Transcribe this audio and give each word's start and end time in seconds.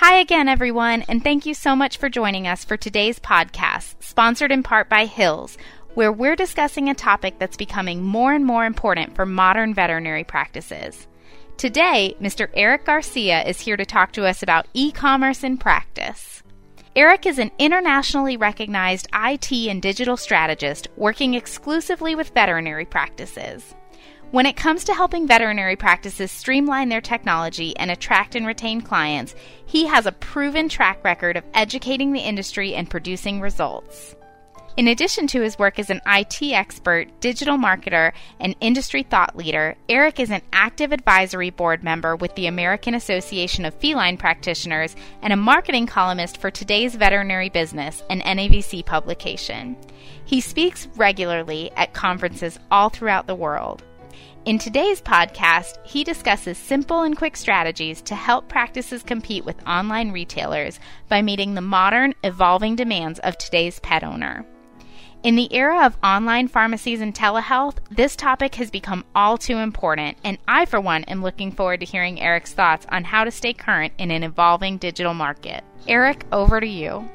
Hi 0.00 0.20
again, 0.20 0.46
everyone, 0.46 1.02
and 1.08 1.24
thank 1.24 1.44
you 1.44 1.54
so 1.54 1.74
much 1.74 1.96
for 1.96 2.08
joining 2.08 2.46
us 2.46 2.64
for 2.64 2.76
today's 2.76 3.18
podcast, 3.18 3.96
sponsored 3.98 4.52
in 4.52 4.62
part 4.62 4.88
by 4.88 5.06
Hill's, 5.06 5.58
where 5.94 6.12
we're 6.12 6.36
discussing 6.36 6.88
a 6.88 6.94
topic 6.94 7.40
that's 7.40 7.56
becoming 7.56 8.04
more 8.04 8.32
and 8.32 8.46
more 8.46 8.64
important 8.64 9.16
for 9.16 9.26
modern 9.26 9.74
veterinary 9.74 10.22
practices. 10.22 11.08
Today, 11.56 12.14
Mr. 12.20 12.48
Eric 12.54 12.84
Garcia 12.84 13.42
is 13.42 13.58
here 13.58 13.76
to 13.76 13.84
talk 13.84 14.12
to 14.12 14.24
us 14.24 14.40
about 14.40 14.68
e 14.72 14.92
commerce 14.92 15.42
in 15.42 15.58
practice. 15.58 16.44
Eric 16.94 17.26
is 17.26 17.40
an 17.40 17.50
internationally 17.58 18.36
recognized 18.36 19.08
IT 19.12 19.50
and 19.50 19.82
digital 19.82 20.16
strategist 20.16 20.86
working 20.94 21.34
exclusively 21.34 22.14
with 22.14 22.30
veterinary 22.30 22.84
practices. 22.84 23.74
When 24.30 24.44
it 24.44 24.56
comes 24.56 24.84
to 24.84 24.94
helping 24.94 25.26
veterinary 25.26 25.74
practices 25.74 26.30
streamline 26.30 26.90
their 26.90 27.00
technology 27.00 27.74
and 27.78 27.90
attract 27.90 28.34
and 28.34 28.46
retain 28.46 28.82
clients, 28.82 29.34
he 29.64 29.86
has 29.86 30.04
a 30.04 30.12
proven 30.12 30.68
track 30.68 31.02
record 31.02 31.38
of 31.38 31.44
educating 31.54 32.12
the 32.12 32.20
industry 32.20 32.74
and 32.74 32.90
producing 32.90 33.40
results. 33.40 34.16
In 34.76 34.86
addition 34.86 35.28
to 35.28 35.40
his 35.40 35.58
work 35.58 35.78
as 35.78 35.88
an 35.88 36.02
IT 36.06 36.42
expert, 36.42 37.08
digital 37.20 37.56
marketer, 37.56 38.12
and 38.38 38.54
industry 38.60 39.02
thought 39.02 39.34
leader, 39.34 39.76
Eric 39.88 40.20
is 40.20 40.30
an 40.30 40.42
active 40.52 40.92
advisory 40.92 41.48
board 41.48 41.82
member 41.82 42.14
with 42.14 42.34
the 42.34 42.46
American 42.46 42.92
Association 42.94 43.64
of 43.64 43.72
Feline 43.74 44.18
Practitioners 44.18 44.94
and 45.22 45.32
a 45.32 45.36
marketing 45.36 45.86
columnist 45.86 46.36
for 46.36 46.50
Today's 46.50 46.96
Veterinary 46.96 47.48
Business, 47.48 48.02
an 48.10 48.20
NAVC 48.20 48.84
publication. 48.84 49.74
He 50.26 50.42
speaks 50.42 50.86
regularly 50.96 51.70
at 51.76 51.94
conferences 51.94 52.58
all 52.70 52.90
throughout 52.90 53.26
the 53.26 53.34
world. 53.34 53.82
In 54.48 54.58
today's 54.58 55.02
podcast, 55.02 55.76
he 55.84 56.02
discusses 56.02 56.56
simple 56.56 57.02
and 57.02 57.14
quick 57.14 57.36
strategies 57.36 58.00
to 58.00 58.14
help 58.14 58.48
practices 58.48 59.02
compete 59.02 59.44
with 59.44 59.62
online 59.68 60.10
retailers 60.10 60.80
by 61.06 61.20
meeting 61.20 61.52
the 61.52 61.60
modern, 61.60 62.14
evolving 62.24 62.74
demands 62.74 63.18
of 63.18 63.36
today's 63.36 63.78
pet 63.80 64.02
owner. 64.02 64.46
In 65.22 65.36
the 65.36 65.54
era 65.54 65.84
of 65.84 65.98
online 66.02 66.48
pharmacies 66.48 67.02
and 67.02 67.14
telehealth, 67.14 67.76
this 67.90 68.16
topic 68.16 68.54
has 68.54 68.70
become 68.70 69.04
all 69.14 69.36
too 69.36 69.58
important, 69.58 70.16
and 70.24 70.38
I, 70.48 70.64
for 70.64 70.80
one, 70.80 71.04
am 71.04 71.22
looking 71.22 71.52
forward 71.52 71.80
to 71.80 71.86
hearing 71.86 72.18
Eric's 72.18 72.54
thoughts 72.54 72.86
on 72.88 73.04
how 73.04 73.24
to 73.24 73.30
stay 73.30 73.52
current 73.52 73.92
in 73.98 74.10
an 74.10 74.22
evolving 74.22 74.78
digital 74.78 75.12
market. 75.12 75.62
Eric, 75.86 76.24
over 76.32 76.58
to 76.58 76.66
you. 76.66 77.06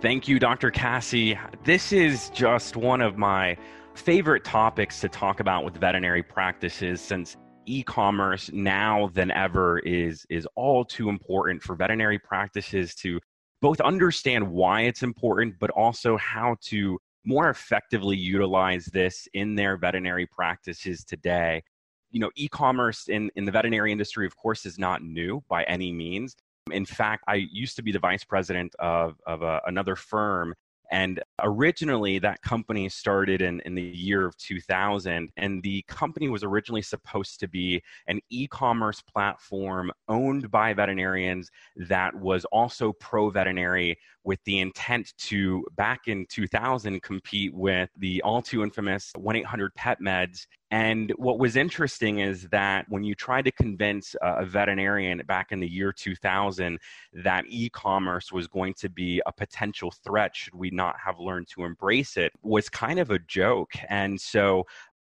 Thank 0.00 0.26
you, 0.26 0.38
Dr. 0.38 0.70
Cassie. 0.70 1.38
This 1.64 1.92
is 1.92 2.30
just 2.30 2.76
one 2.76 3.02
of 3.02 3.18
my 3.18 3.58
favorite 3.98 4.44
topics 4.44 5.00
to 5.00 5.08
talk 5.08 5.40
about 5.40 5.64
with 5.64 5.76
veterinary 5.76 6.22
practices 6.22 7.00
since 7.00 7.36
e-commerce 7.66 8.48
now 8.54 9.10
than 9.12 9.30
ever 9.32 9.80
is 9.80 10.24
is 10.30 10.46
all 10.54 10.84
too 10.84 11.08
important 11.08 11.60
for 11.60 11.74
veterinary 11.74 12.18
practices 12.18 12.94
to 12.94 13.20
both 13.60 13.80
understand 13.80 14.48
why 14.48 14.82
it's 14.82 15.02
important 15.02 15.52
but 15.58 15.68
also 15.70 16.16
how 16.16 16.56
to 16.60 16.96
more 17.24 17.50
effectively 17.50 18.16
utilize 18.16 18.86
this 18.86 19.26
in 19.34 19.56
their 19.56 19.76
veterinary 19.76 20.26
practices 20.26 21.04
today. 21.04 21.62
You 22.10 22.20
know, 22.20 22.30
e 22.36 22.48
commerce 22.48 23.08
in, 23.08 23.30
in 23.34 23.44
the 23.44 23.52
veterinary 23.52 23.90
industry, 23.90 24.26
of 24.26 24.36
course, 24.36 24.64
is 24.64 24.78
not 24.78 25.02
new 25.02 25.42
by 25.48 25.64
any 25.64 25.92
means. 25.92 26.36
In 26.70 26.86
fact, 26.86 27.24
I 27.26 27.34
used 27.34 27.76
to 27.76 27.82
be 27.82 27.92
the 27.92 27.98
vice 27.98 28.24
president 28.24 28.74
of, 28.78 29.16
of 29.26 29.42
a, 29.42 29.60
another 29.66 29.96
firm 29.96 30.54
and 30.90 31.22
originally, 31.42 32.18
that 32.20 32.40
company 32.42 32.88
started 32.88 33.42
in, 33.42 33.60
in 33.60 33.74
the 33.74 33.82
year 33.82 34.24
of 34.24 34.36
2000. 34.38 35.30
And 35.36 35.62
the 35.62 35.82
company 35.86 36.28
was 36.28 36.42
originally 36.42 36.82
supposed 36.82 37.40
to 37.40 37.48
be 37.48 37.82
an 38.06 38.20
e 38.30 38.46
commerce 38.46 39.02
platform 39.02 39.92
owned 40.08 40.50
by 40.50 40.72
veterinarians 40.72 41.50
that 41.76 42.14
was 42.14 42.44
also 42.46 42.92
pro 42.94 43.28
veterinary 43.28 43.98
with 44.24 44.42
the 44.44 44.60
intent 44.60 45.12
to, 45.18 45.64
back 45.76 46.00
in 46.06 46.26
2000, 46.28 47.02
compete 47.02 47.54
with 47.54 47.90
the 47.98 48.22
all 48.22 48.42
too 48.42 48.62
infamous 48.62 49.12
1 49.16 49.36
800 49.36 49.74
Pet 49.74 49.98
Meds 50.00 50.46
and 50.70 51.12
what 51.16 51.38
was 51.38 51.56
interesting 51.56 52.18
is 52.18 52.48
that 52.48 52.84
when 52.88 53.02
you 53.02 53.14
tried 53.14 53.46
to 53.46 53.52
convince 53.52 54.14
a 54.20 54.44
veterinarian 54.44 55.22
back 55.26 55.50
in 55.50 55.60
the 55.60 55.68
year 55.68 55.92
2000 55.92 56.78
that 57.24 57.44
e 57.48 57.70
commerce 57.70 58.30
was 58.30 58.46
going 58.46 58.74
to 58.74 58.90
be 58.90 59.22
a 59.24 59.32
potential 59.32 59.90
threat, 59.90 60.36
should 60.36 60.54
we 60.54 60.70
not 60.70 60.96
have 61.02 61.18
learned 61.18 61.48
to 61.54 61.64
embrace 61.64 62.18
it, 62.18 62.32
was 62.42 62.68
kind 62.68 62.98
of 62.98 63.10
a 63.10 63.18
joke. 63.20 63.72
And 63.88 64.20
so 64.20 64.66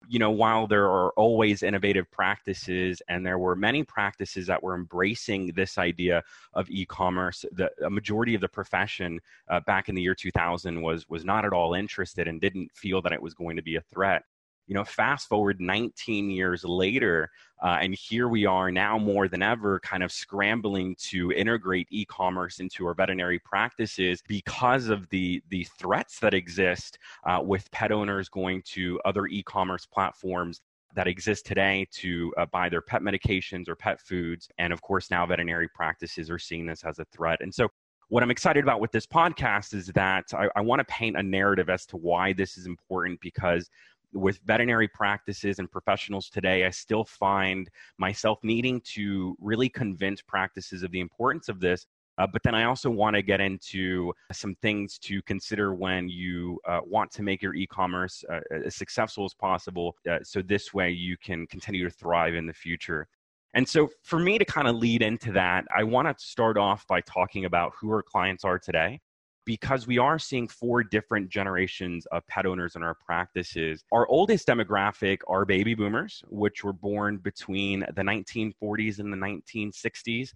you 0.08 0.20
know, 0.20 0.30
while 0.30 0.68
there 0.68 0.86
are 0.86 1.12
always 1.14 1.64
innovative 1.64 2.10
practices, 2.12 3.02
and 3.10 3.26
there 3.26 3.40
were 3.40 3.56
many 3.56 3.84
practices 3.84 4.46
that 4.46 4.62
were 4.62 4.76
embracing 4.76 5.52
this 5.56 5.80
idea 5.80 6.22
of 6.54 6.70
e-commerce, 6.70 7.44
the 7.54 7.72
majority 7.90 8.36
of 8.36 8.42
the 8.42 8.48
profession 8.48 9.20
uh, 9.50 9.60
back 9.62 9.90
in 9.90 9.96
the 9.96 10.02
year 10.02 10.14
2000 10.14 10.80
was 10.80 11.10
was 11.10 11.26
not 11.26 11.46
at 11.46 11.54
all 11.54 11.74
interested 11.74 12.28
and 12.28 12.40
didn't 12.40 12.70
feel 12.76 13.02
that 13.02 13.14
it 13.14 13.22
was 13.22 13.34
going 13.34 13.56
to 13.56 13.64
be 13.64 13.78
a 13.78 13.82
threat 13.82 14.22
you 14.68 14.74
know, 14.74 14.84
fast 14.84 15.28
forward 15.28 15.62
19 15.62 16.30
years 16.30 16.64
later, 16.64 17.30
uh, 17.64 17.78
and 17.82 17.96
here 17.96 18.28
we 18.28 18.46
are 18.46 18.72
now 18.72 18.98
more 18.98 19.28
than 19.28 19.42
ever, 19.42 19.80
kind 19.80 20.04
of 20.04 20.12
scrambling 20.12 20.96
to 21.00 21.32
integrate 21.32 21.88
e-commerce 21.92 22.60
into 22.60 22.86
our 22.86 22.94
veterinary 22.94 23.40
practices 23.40 24.22
because 24.28 24.90
of 24.90 25.08
the 25.10 25.42
the 25.50 25.66
threats 25.80 26.20
that 26.20 26.34
exist 26.34 26.98
uh, 27.26 27.40
with 27.44 27.70
pet 27.72 27.92
owners 27.92 28.28
going 28.28 28.62
to 28.66 29.00
other 29.06 29.28
e-commerce 29.28 29.86
platforms 29.86 30.62
that 30.96 31.08
exist 31.08 31.46
today 31.46 31.86
to 31.92 32.34
uh, 32.38 32.46
buy 32.48 32.70
their 32.70 32.82
pet 32.82 33.02
medications 33.02 33.68
or 33.68 33.76
pet 33.76 34.02
foods. 34.02 34.48
And 34.58 34.74
of 34.74 34.82
course, 34.82 35.12
now 35.12 35.26
veterinary 35.26 35.68
practices 35.76 36.30
are 36.30 36.40
seeing 36.40 36.66
this 36.66 36.84
as 36.84 37.00
a 37.00 37.06
threat. 37.06 37.40
And 37.42 37.54
so, 37.54 37.68
what 38.10 38.22
I'm 38.22 38.32
excited 38.32 38.64
about 38.64 38.80
with 38.80 38.92
this 38.92 39.08
podcast 39.08 39.74
is 39.74 39.88
that 39.88 40.26
I, 40.34 40.48
I 40.56 40.62
want 40.62 40.80
to 40.80 40.86
paint 40.86 41.18
a 41.18 41.24
narrative 41.24 41.72
as 41.72 41.88
to 41.88 41.98
why 41.98 42.34
this 42.34 42.56
is 42.56 42.68
important 42.68 43.20
because 43.20 43.68
with 44.16 44.40
veterinary 44.46 44.88
practices 44.88 45.60
and 45.60 45.70
professionals 45.70 46.30
today, 46.30 46.66
I 46.66 46.70
still 46.70 47.04
find 47.04 47.70
myself 47.98 48.40
needing 48.44 48.82
to 48.94 49.36
really 49.40 49.70
convince 49.70 50.22
practices 50.22 50.84
of 50.84 50.92
the 50.92 51.02
importance 51.02 51.50
of 51.50 51.60
this. 51.60 51.86
Uh, 52.18 52.26
but 52.26 52.42
then 52.44 52.56
I 52.56 52.64
also 52.64 52.90
want 52.90 53.16
to 53.18 53.22
get 53.22 53.42
into 53.42 54.14
some 54.32 54.56
things 54.62 54.98
to 55.00 55.22
consider 55.24 55.76
when 55.76 56.08
you 56.08 56.60
uh, 56.66 56.80
want 56.86 57.12
to 57.12 57.24
make 57.24 57.42
your 57.42 57.54
e 57.56 57.68
commerce 57.68 58.24
uh, 58.32 58.40
as 58.66 58.76
successful 58.76 59.26
as 59.26 59.34
possible. 59.34 59.96
Uh, 60.10 60.20
so 60.24 60.42
this 60.42 60.74
way 60.74 60.92
you 60.92 61.18
can 61.18 61.46
continue 61.48 61.84
to 61.84 61.90
thrive 61.90 62.34
in 62.34 62.48
the 62.48 62.54
future. 62.54 63.08
And 63.54 63.68
so, 63.68 63.90
for 64.04 64.20
me 64.20 64.38
to 64.38 64.46
kind 64.46 64.68
of 64.68 64.76
lead 64.76 65.02
into 65.02 65.32
that, 65.34 65.66
I 65.76 65.84
want 65.84 66.08
to 66.08 66.26
start 66.26 66.58
off 66.58 66.86
by 66.88 67.02
talking 67.02 67.46
about 67.46 67.74
who 67.80 67.90
our 67.90 68.04
clients 68.04 68.44
are 68.44 68.60
today 68.60 69.00
because 69.46 69.86
we 69.86 69.98
are 69.98 70.18
seeing 70.18 70.48
four 70.48 70.84
different 70.84 71.30
generations 71.30 72.06
of 72.08 72.26
pet 72.28 72.46
owners 72.46 72.76
in 72.76 72.84
our 72.84 72.96
practices. 72.96 73.84
Our 73.92 74.08
oldest 74.08 74.48
demographic 74.48 75.20
are 75.28 75.46
baby 75.46 75.76
boomers, 75.76 76.24
which 76.30 76.64
were 76.64 76.74
born 76.74 77.18
between 77.18 77.82
the 77.96 78.02
1940s 78.02 79.00
and 79.00 79.14
the 79.14 79.18
1960s. 79.18 80.32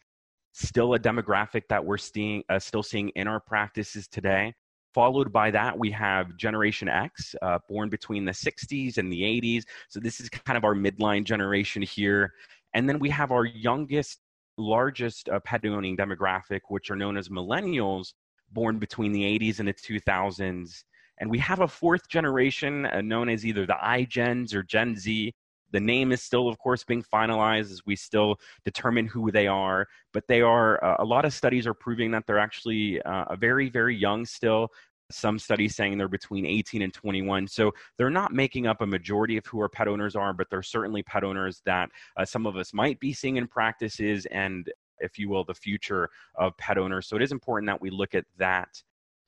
Still 0.54 0.94
a 0.94 1.00
demographic 1.00 1.64
that 1.70 1.84
we're 1.84 1.98
seeing, 1.98 2.44
uh, 2.50 2.60
still 2.60 2.84
seeing 2.84 3.10
in 3.10 3.28
our 3.28 3.40
practices 3.40 4.08
today. 4.08 4.54
Followed 4.94 5.32
by 5.32 5.52
that, 5.52 5.78
we 5.78 5.92
have 5.92 6.36
Generation 6.38 6.88
X, 6.88 7.36
uh, 7.42 7.60
born 7.68 7.90
between 7.90 8.26
the 8.26 8.32
60s 8.32 8.98
and 8.98 9.12
the 9.12 9.22
80s. 9.22 9.64
So 9.88 10.00
this 10.00 10.20
is 10.20 10.30
kind 10.30 10.58
of 10.58 10.64
our 10.64 10.74
midline 10.74 11.24
generation 11.24 11.82
here. 11.82 12.34
And 12.74 12.90
then 12.90 13.00
we 13.00 13.10
have 13.10 13.32
our 13.32 13.46
youngest, 13.46 14.20
largest 14.58 15.30
uh, 15.30 15.40
pet 15.42 15.64
owning 15.66 15.96
demographic, 15.96 16.62
which 16.70 16.90
are 16.90 16.96
known 16.96 17.18
as 17.18 17.30
millennials, 17.30 18.14
born 18.52 18.80
between 18.80 19.12
the 19.12 19.24
80s 19.24 19.60
and 19.60 19.68
the 19.68 19.74
2000s. 19.74 20.84
And 21.20 21.30
we 21.30 21.38
have 21.40 21.60
a 21.60 21.68
fourth 21.68 22.08
generation 22.08 22.86
uh, 22.86 23.02
known 23.02 23.30
as 23.30 23.46
either 23.46 23.66
the 23.66 23.78
iGens 23.84 24.54
or 24.54 24.64
Gen 24.64 24.96
Z. 24.96 25.34
The 25.72 25.80
name 25.80 26.12
is 26.12 26.24
still, 26.24 26.48
of 26.48 26.58
course, 26.58 26.84
being 26.84 27.04
finalized 27.04 27.72
as 27.72 27.82
we 27.86 27.96
still 27.96 28.38
determine 28.66 29.06
who 29.06 29.32
they 29.32 29.46
are. 29.48 29.86
But 30.14 30.24
they 30.28 30.42
are, 30.42 30.84
uh, 30.84 30.96
a 31.00 31.06
lot 31.06 31.26
of 31.26 31.34
studies 31.34 31.68
are 31.68 31.74
proving 31.74 32.12
that 32.12 32.24
they're 32.26 32.40
actually 32.40 33.02
uh, 33.02 33.36
very, 33.36 33.70
very 33.70 33.96
young 33.96 34.26
still. 34.26 34.70
Some 35.12 35.40
studies 35.40 35.76
saying 35.76 35.98
they're 35.98 36.08
between 36.08 36.46
18 36.46 36.82
and 36.82 36.94
21. 36.94 37.48
So 37.48 37.72
they're 37.98 38.10
not 38.10 38.32
making 38.32 38.68
up 38.68 38.82
a 38.82 38.86
majority 38.86 39.38
of 39.38 39.46
who 39.46 39.60
our 39.60 39.70
pet 39.70 39.88
owners 39.88 40.16
are, 40.16 40.34
but 40.34 40.48
they're 40.50 40.64
certainly 40.64 41.04
pet 41.04 41.24
owners 41.24 41.62
that 41.66 41.90
uh, 42.16 42.26
some 42.26 42.46
of 42.46 42.56
us 42.56 42.74
might 42.74 43.00
be 43.00 43.12
seeing 43.12 43.38
in 43.38 43.48
practices 43.48 44.26
and 44.28 44.72
if 45.00 45.18
you 45.18 45.30
will, 45.30 45.44
the 45.44 45.54
future 45.54 46.10
of 46.36 46.56
pet 46.58 46.78
owners. 46.78 47.08
So 47.08 47.16
it 47.16 47.22
is 47.22 47.32
important 47.32 47.68
that 47.68 47.82
we 47.82 47.90
look 47.90 48.16
at 48.16 48.26
that. 48.38 48.82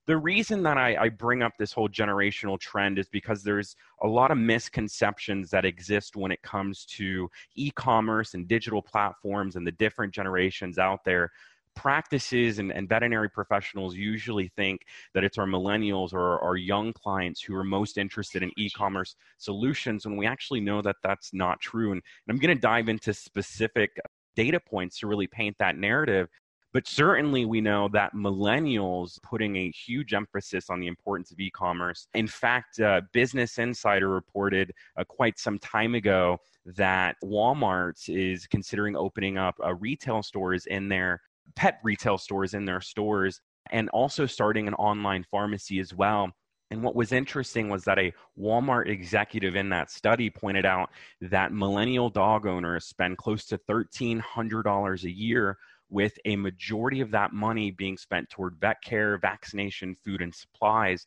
The 0.07 0.17
reason 0.17 0.63
that 0.63 0.77
I, 0.77 0.95
I, 0.95 1.09
bring 1.09 1.43
up 1.43 1.53
this 1.57 1.71
whole 1.71 1.87
generational 1.87 2.59
trend 2.59 2.97
is 2.97 3.07
because 3.07 3.43
there's 3.43 3.75
a 4.01 4.07
lot 4.07 4.31
of 4.31 4.37
misconceptions 4.37 5.51
that 5.51 5.63
exist 5.63 6.15
when 6.15 6.31
it 6.31 6.41
comes 6.41 6.85
to 6.97 7.29
e 7.55 7.71
commerce 7.71 8.33
and 8.33 8.47
digital 8.47 8.81
platforms 8.81 9.55
and 9.55 9.65
the 9.65 9.71
different 9.71 10.11
generations 10.11 10.79
out 10.79 11.05
there 11.05 11.31
practices 11.75 12.59
and, 12.59 12.71
and, 12.71 12.89
veterinary 12.89 13.29
professionals 13.29 13.95
usually 13.95 14.49
think 14.49 14.81
that 15.13 15.23
it's 15.23 15.37
our 15.37 15.45
millennials 15.45 16.13
or 16.13 16.39
our 16.39 16.57
young 16.57 16.91
clients 16.91 17.41
who 17.41 17.55
are 17.55 17.63
most 17.63 17.97
interested 17.97 18.43
in 18.43 18.51
e-commerce 18.57 19.15
solutions 19.37 20.05
when 20.05 20.17
we 20.17 20.25
actually 20.25 20.59
know 20.59 20.81
that 20.81 20.97
that's 21.03 21.33
not 21.33 21.59
true 21.61 21.93
and, 21.93 22.01
and 22.27 22.33
i'm 22.33 22.37
going 22.37 22.53
to 22.53 22.59
dive 22.59 22.89
into 22.89 23.13
specific 23.13 23.97
data 24.35 24.59
points 24.59 24.99
to 24.99 25.07
really 25.07 25.27
paint 25.27 25.55
that 25.59 25.77
narrative. 25.77 26.27
But 26.73 26.87
certainly, 26.87 27.43
we 27.43 27.59
know 27.59 27.89
that 27.91 28.13
millennials 28.13 29.21
putting 29.23 29.57
a 29.57 29.71
huge 29.71 30.13
emphasis 30.13 30.69
on 30.69 30.79
the 30.79 30.87
importance 30.87 31.31
of 31.31 31.39
e 31.39 31.49
commerce. 31.49 32.07
In 32.13 32.27
fact, 32.27 32.79
uh, 32.79 33.01
Business 33.11 33.57
Insider 33.57 34.07
reported 34.07 34.71
uh, 34.97 35.03
quite 35.03 35.37
some 35.37 35.59
time 35.59 35.95
ago 35.95 36.37
that 36.65 37.17
Walmart 37.23 38.07
is 38.07 38.47
considering 38.47 38.95
opening 38.95 39.37
up 39.37 39.55
uh, 39.63 39.73
retail 39.73 40.23
stores 40.23 40.65
in 40.67 40.87
their 40.87 41.21
pet 41.55 41.79
retail 41.83 42.17
stores 42.17 42.53
in 42.53 42.63
their 42.63 42.79
stores 42.79 43.41
and 43.71 43.89
also 43.89 44.25
starting 44.25 44.67
an 44.67 44.73
online 44.75 45.25
pharmacy 45.29 45.79
as 45.79 45.93
well. 45.93 46.31
And 46.71 46.81
what 46.81 46.95
was 46.95 47.11
interesting 47.11 47.69
was 47.69 47.83
that 47.83 47.99
a 47.99 48.13
Walmart 48.39 48.87
executive 48.87 49.57
in 49.57 49.67
that 49.69 49.91
study 49.91 50.29
pointed 50.29 50.65
out 50.65 50.89
that 51.19 51.51
millennial 51.51 52.09
dog 52.09 52.47
owners 52.47 52.85
spend 52.85 53.17
close 53.17 53.45
to 53.47 53.59
$1,300 53.69 55.03
a 55.03 55.11
year, 55.11 55.57
with 55.89 56.17
a 56.23 56.37
majority 56.37 57.01
of 57.01 57.11
that 57.11 57.33
money 57.33 57.69
being 57.71 57.97
spent 57.97 58.29
toward 58.29 58.55
vet 58.55 58.81
care, 58.81 59.17
vaccination, 59.17 59.93
food, 59.93 60.21
and 60.21 60.33
supplies. 60.33 61.05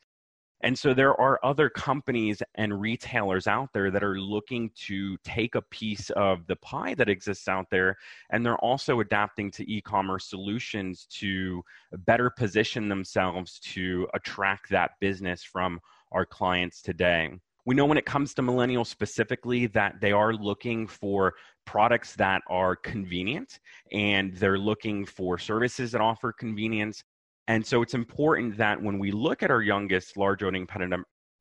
And 0.63 0.79
so 0.79 0.95
there 0.95 1.19
are 1.21 1.39
other 1.45 1.69
companies 1.69 2.43
and 2.55 2.81
retailers 2.81 3.47
out 3.47 3.71
there 3.75 3.91
that 3.91 4.03
are 4.03 4.19
looking 4.19 4.71
to 4.87 5.17
take 5.19 5.57
a 5.57 5.63
piece 5.63 6.09
of 6.11 6.47
the 6.47 6.57
pie 6.57 6.95
that 6.95 7.09
exists 7.09 7.49
out 7.49 7.67
there. 7.71 7.97
And 8.31 8.45
they're 8.45 8.57
also 8.57 9.01
adapting 9.01 9.51
to 9.53 9.71
e 9.71 9.81
commerce 9.83 10.31
solutions 10.31 11.07
to 11.19 11.63
better 12.07 12.31
position 12.31 12.89
themselves 12.89 13.59
to 13.61 14.09
attract 14.15 14.71
that 14.71 14.93
business 15.01 15.43
from 15.43 15.81
our 16.13 16.25
clients 16.25 16.81
today. 16.81 17.31
We 17.67 17.75
know 17.75 17.87
when 17.87 17.99
it 17.99 18.05
comes 18.05 18.35
to 18.35 18.43
millennials 18.43 18.87
specifically 18.89 19.67
that 19.69 20.01
they 20.01 20.13
are 20.13 20.35
looking 20.35 20.87
for 20.87 21.35
products 21.65 22.15
that 22.17 22.43
are 22.49 22.77
convenient 22.77 23.59
and 23.91 24.37
they're 24.37 24.59
looking 24.59 25.07
for 25.07 25.39
services 25.39 25.93
that 25.93 26.03
offer 26.03 26.33
convenience 26.33 27.05
and 27.49 27.65
so 27.67 27.83
it's 27.83 27.95
important 27.95 28.57
that 28.57 28.81
when 28.81 28.99
we 28.99 29.11
look 29.11 29.43
at 29.43 29.51
our 29.51 29.63
youngest 29.63 30.17
large 30.17 30.43
owning 30.43 30.67
pet, 30.67 30.81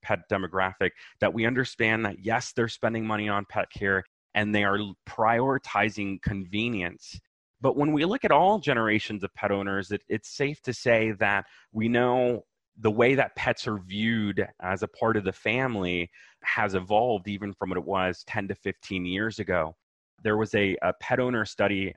pet 0.02 0.20
demographic, 0.30 0.92
that 1.20 1.34
we 1.34 1.46
understand 1.46 2.06
that 2.06 2.18
yes, 2.20 2.52
they're 2.54 2.68
spending 2.68 3.06
money 3.06 3.30
on 3.30 3.46
pet 3.50 3.70
care 3.72 4.04
and 4.36 4.54
they 4.54 4.64
are 4.64 4.80
prioritizing 5.08 6.22
convenience. 6.22 7.20
But 7.62 7.78
when 7.78 7.94
we 7.94 8.04
look 8.04 8.26
at 8.26 8.32
all 8.32 8.60
generations 8.60 9.24
of 9.24 9.34
pet 9.36 9.52
owners, 9.52 9.92
it, 9.92 10.04
it's 10.10 10.36
safe 10.36 10.62
to 10.64 10.74
say 10.74 11.12
that 11.20 11.46
we 11.72 11.88
know 11.88 12.44
the 12.80 12.92
way 12.92 13.16
that 13.16 13.36
pets 13.36 13.68
are 13.68 13.78
viewed 13.78 14.46
as 14.62 14.84
a 14.84 14.88
part 14.88 15.16
of 15.16 15.24
the 15.24 15.32
family 15.32 16.10
has 16.44 16.76
evolved 16.76 17.28
even 17.28 17.54
from 17.54 17.70
what 17.70 17.78
it 17.78 17.86
was 17.86 18.24
10 18.28 18.50
to 18.50 18.56
15 18.56 19.06
years 19.06 19.40
ago. 19.40 19.76
There 20.24 20.38
was 20.38 20.54
a, 20.56 20.76
a 20.82 20.94
pet 21.00 21.20
owner 21.20 21.46
study 21.46 21.94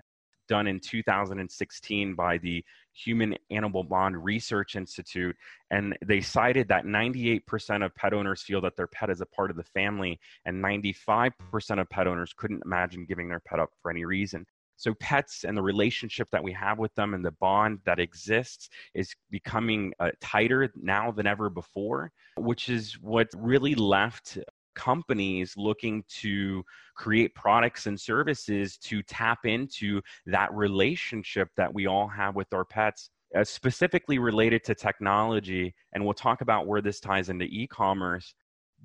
done 0.48 0.66
in 0.66 0.78
2016 0.78 2.14
by 2.14 2.38
the 2.38 2.62
Human 2.96 3.36
Animal 3.50 3.84
Bond 3.84 4.22
Research 4.24 4.76
Institute, 4.76 5.36
and 5.70 5.96
they 6.04 6.20
cited 6.20 6.68
that 6.68 6.84
98% 6.84 7.84
of 7.84 7.94
pet 7.94 8.14
owners 8.14 8.42
feel 8.42 8.60
that 8.62 8.76
their 8.76 8.86
pet 8.86 9.10
is 9.10 9.20
a 9.20 9.26
part 9.26 9.50
of 9.50 9.56
the 9.56 9.64
family, 9.64 10.18
and 10.44 10.62
95% 10.62 11.32
of 11.80 11.90
pet 11.90 12.06
owners 12.06 12.32
couldn't 12.36 12.62
imagine 12.64 13.04
giving 13.04 13.28
their 13.28 13.40
pet 13.40 13.60
up 13.60 13.70
for 13.82 13.90
any 13.90 14.04
reason. 14.04 14.46
So, 14.78 14.92
pets 14.94 15.44
and 15.44 15.56
the 15.56 15.62
relationship 15.62 16.28
that 16.32 16.44
we 16.44 16.52
have 16.52 16.78
with 16.78 16.94
them 16.94 17.14
and 17.14 17.24
the 17.24 17.30
bond 17.32 17.80
that 17.86 17.98
exists 17.98 18.68
is 18.94 19.14
becoming 19.30 19.94
uh, 20.00 20.10
tighter 20.20 20.70
now 20.76 21.10
than 21.10 21.26
ever 21.26 21.48
before, 21.48 22.12
which 22.36 22.68
is 22.68 22.92
what 23.00 23.28
really 23.34 23.74
left 23.74 24.38
companies 24.76 25.54
looking 25.56 26.04
to 26.20 26.62
create 26.94 27.34
products 27.34 27.86
and 27.86 28.00
services 28.00 28.76
to 28.78 29.02
tap 29.02 29.40
into 29.44 30.00
that 30.26 30.52
relationship 30.54 31.48
that 31.56 31.74
we 31.74 31.86
all 31.86 32.06
have 32.06 32.36
with 32.36 32.52
our 32.52 32.64
pets. 32.64 33.10
Uh, 33.36 33.42
specifically 33.42 34.20
related 34.20 34.62
to 34.62 34.72
technology, 34.72 35.74
and 35.92 36.04
we'll 36.04 36.14
talk 36.14 36.42
about 36.42 36.68
where 36.68 36.80
this 36.80 37.00
ties 37.00 37.28
into 37.28 37.44
e 37.46 37.66
commerce. 37.66 38.32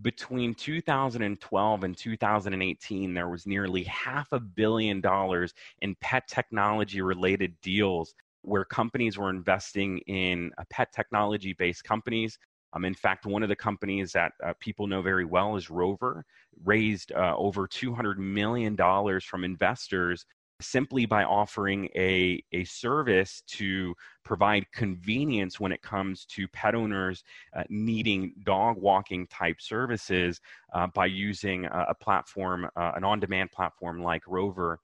Between 0.01 0.55
2012 0.55 1.83
and 1.83 1.95
2018, 1.95 3.13
there 3.13 3.29
was 3.29 3.45
nearly 3.45 3.83
half 3.83 4.27
a 4.31 4.39
billion 4.39 4.99
dollars 4.99 5.53
in 5.81 5.95
pet 6.01 6.27
technology 6.27 7.01
related 7.01 7.53
deals 7.61 8.15
where 8.41 8.65
companies 8.65 9.17
were 9.17 9.29
investing 9.29 9.99
in 9.99 10.51
uh, 10.57 10.63
pet 10.71 10.91
technology 10.91 11.53
based 11.53 11.83
companies 11.83 12.39
um, 12.73 12.85
in 12.85 12.93
fact, 12.93 13.25
one 13.25 13.43
of 13.43 13.49
the 13.49 13.55
companies 13.55 14.11
that 14.13 14.33
uh, 14.43 14.53
people 14.59 14.87
know 14.87 15.01
very 15.01 15.25
well 15.25 15.55
is 15.55 15.69
Rover, 15.69 16.25
raised 16.63 17.11
uh, 17.11 17.35
over 17.37 17.67
$200 17.67 18.17
million 18.17 18.77
from 19.21 19.43
investors 19.43 20.25
simply 20.61 21.05
by 21.05 21.23
offering 21.23 21.89
a, 21.95 22.41
a 22.53 22.63
service 22.63 23.41
to 23.47 23.95
provide 24.23 24.65
convenience 24.73 25.59
when 25.59 25.71
it 25.71 25.81
comes 25.81 26.25
to 26.25 26.47
pet 26.49 26.75
owners 26.75 27.23
uh, 27.55 27.63
needing 27.69 28.33
dog 28.45 28.77
walking 28.77 29.27
type 29.27 29.59
services 29.59 30.39
uh, 30.73 30.87
by 30.93 31.05
using 31.07 31.65
a, 31.65 31.85
a 31.89 31.95
platform, 31.95 32.69
uh, 32.75 32.91
an 32.95 33.03
on 33.03 33.19
demand 33.19 33.51
platform 33.51 34.01
like 34.01 34.21
Rover. 34.27 34.79